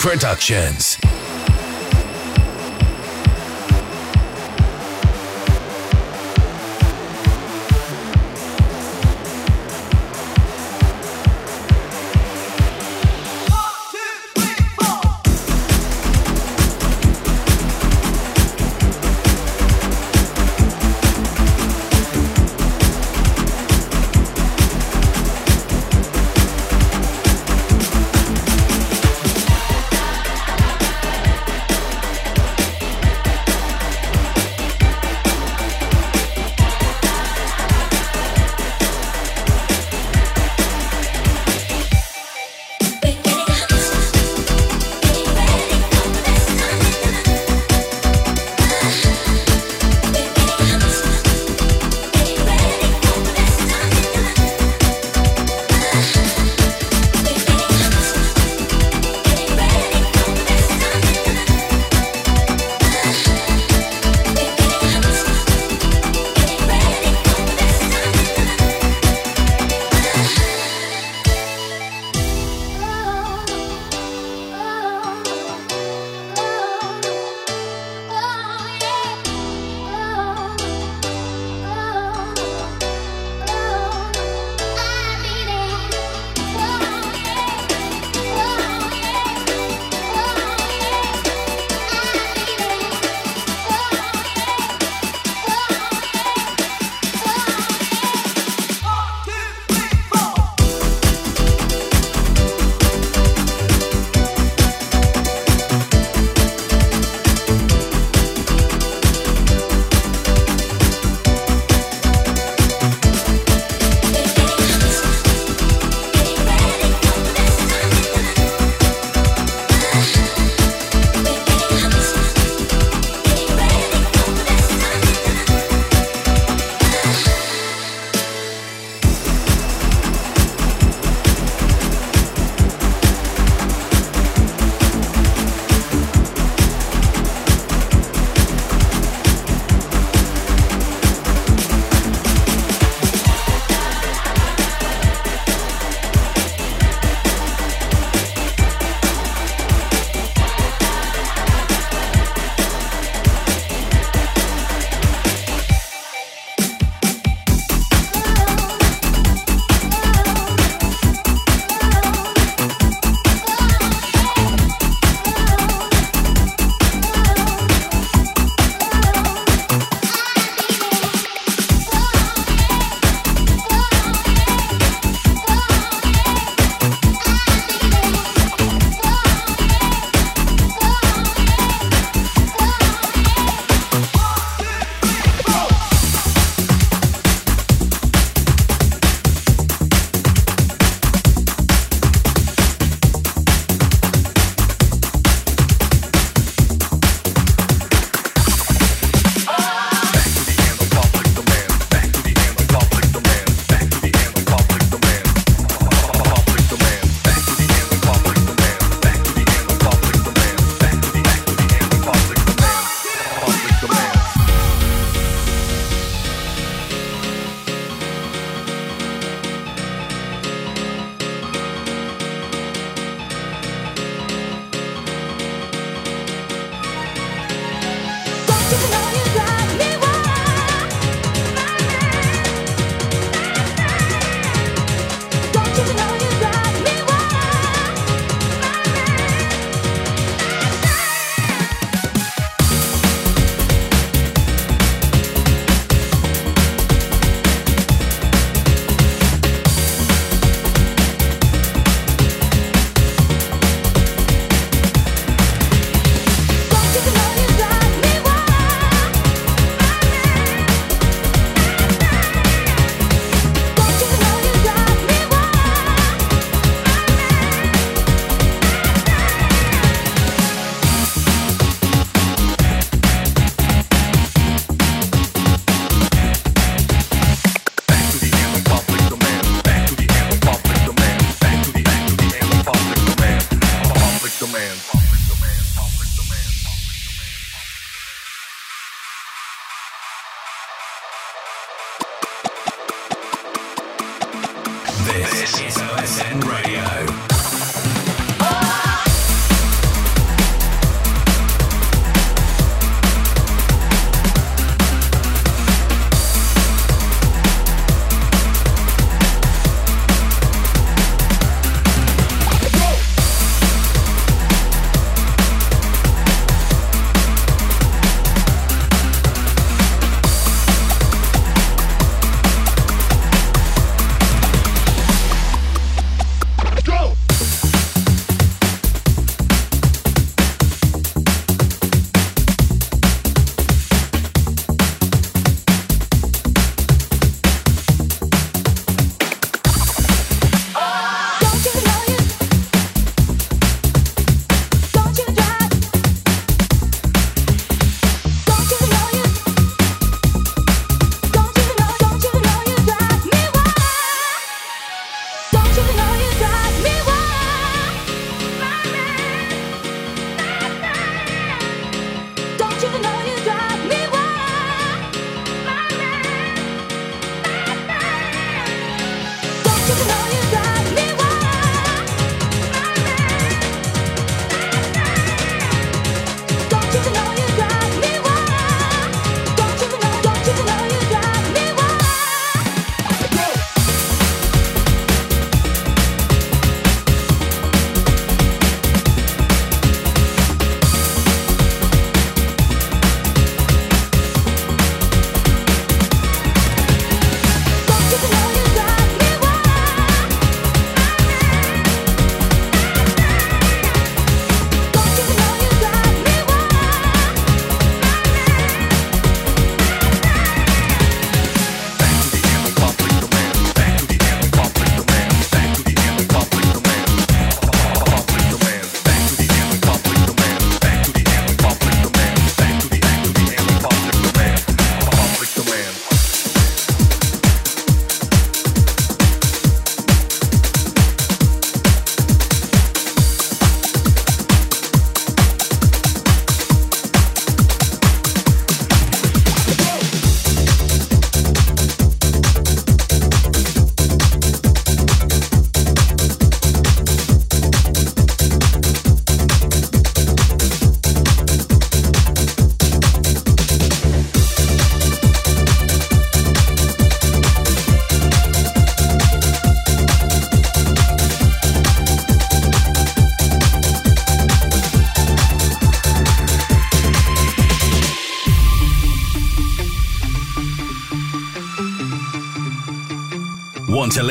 [0.00, 0.96] Productions.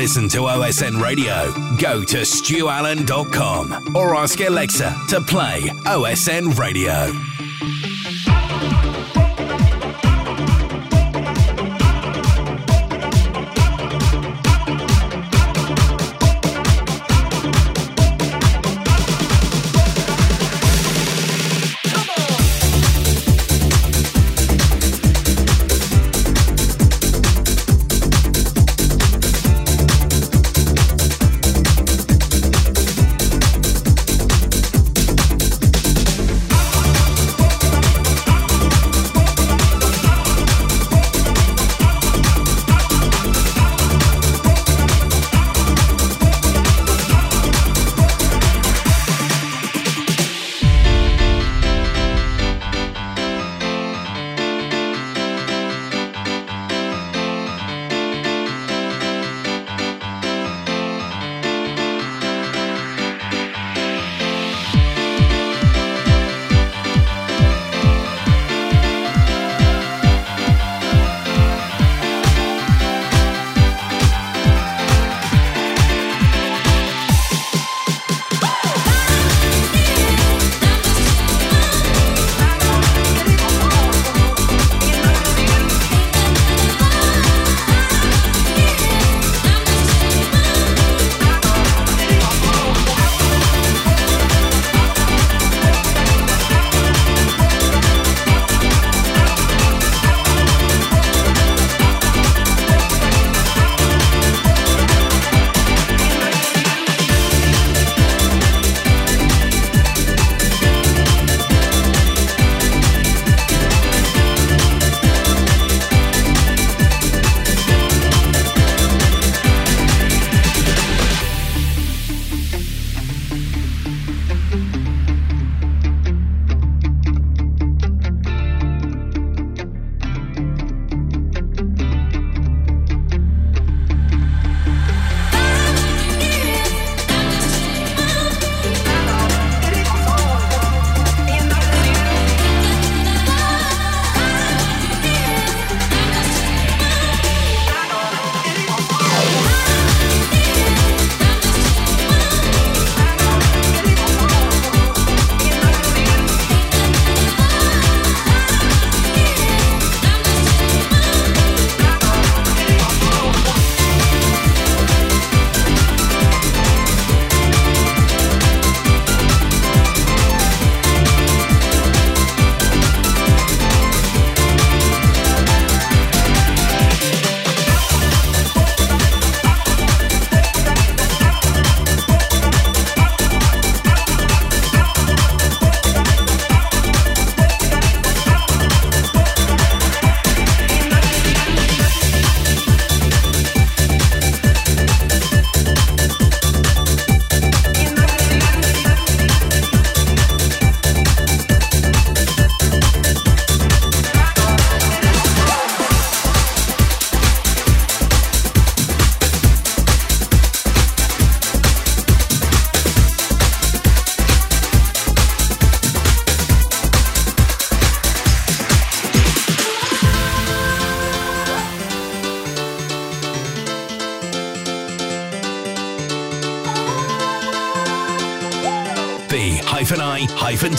[0.10, 1.52] Listen to OSN Radio?
[1.78, 7.29] Go to stuallen.com or ask Alexa to play OSN Radio.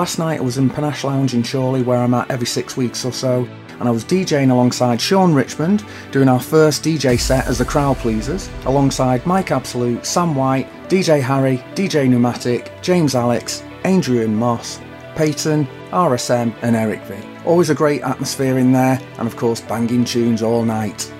[0.02, 3.04] Last night I was in Panache Lounge in Chorley, where I'm at every six weeks
[3.04, 3.48] or so,
[3.78, 7.98] and I was DJing alongside Sean Richmond, doing our first DJ set as the Crowd
[7.98, 14.80] Pleasers, alongside Mike Absolute, Sam White, DJ Harry, DJ Pneumatic, James Alex, Adrian Moss,
[15.14, 17.14] Peyton, RSM, and Eric V.
[17.46, 21.12] Always a great atmosphere in there, and of course, banging tunes all night.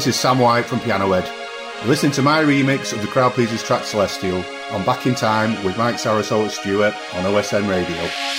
[0.00, 1.30] This is Sam White from Piano Ed.
[1.80, 5.62] You're listening to my remix of the Crowd Pleasers track Celestial on Back in Time
[5.62, 8.29] with Mike Sarasota Stewart on OSN Radio.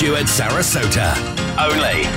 [0.00, 1.12] Stewart Sarasota.
[1.60, 2.09] Only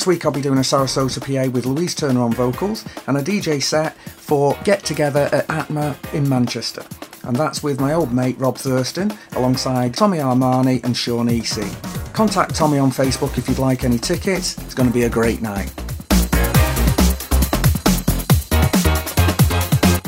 [0.00, 3.20] Next week I'll be doing a Sarasota PA with Louise Turner on vocals and a
[3.20, 6.82] DJ set for Get Together at Atma in Manchester.
[7.24, 11.68] And that's with my old mate Rob Thurston alongside Tommy Armani and Sean Easy.
[12.14, 14.56] Contact Tommy on Facebook if you'd like any tickets.
[14.62, 15.70] It's going to be a great night.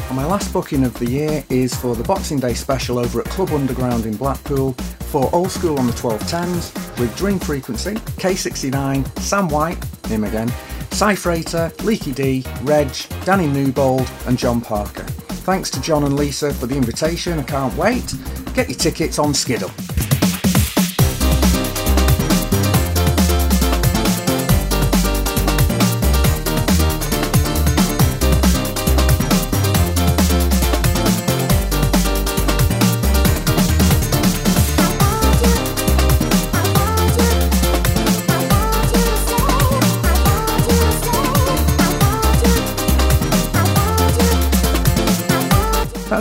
[0.09, 3.27] And my last booking of the year is for the Boxing Day special over at
[3.27, 4.73] Club Underground in Blackpool
[5.11, 10.53] for Old School on the 1210s with Dream Frequency, K69, Sam White, him again,
[10.91, 11.15] Cy
[11.83, 12.89] Leaky D, Reg,
[13.25, 15.05] Danny Newbold, and John Parker.
[15.45, 18.15] Thanks to John and Lisa for the invitation, I can't wait.
[18.55, 19.71] Get your tickets on Skiddle.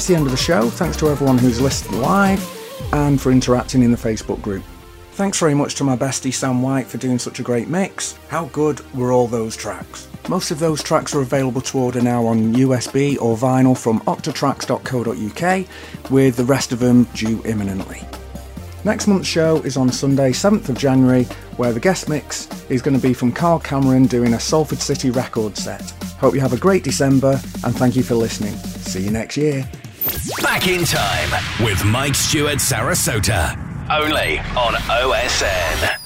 [0.02, 0.68] That's the end of the show.
[0.68, 2.44] Thanks to everyone who's listened live
[2.92, 4.64] and for interacting in the Facebook group.
[5.12, 8.18] Thanks very much to my bestie Sam White for doing such a great mix.
[8.28, 10.08] How good were all those tracks?
[10.28, 16.10] Most of those tracks are available to order now on USB or vinyl from octatracks.co.uk,
[16.10, 18.02] with the rest of them due imminently.
[18.84, 21.26] Next month's show is on Sunday, 7th of January,
[21.58, 25.12] where the guest mix is going to be from Carl Cameron doing a Salford City
[25.12, 25.92] record set.
[26.18, 28.56] Hope you have a great December and thank you for listening.
[28.56, 29.70] See you next year.
[30.52, 31.30] Back in time
[31.64, 33.56] with Mike Stewart Sarasota.
[33.90, 36.01] Only on OSN.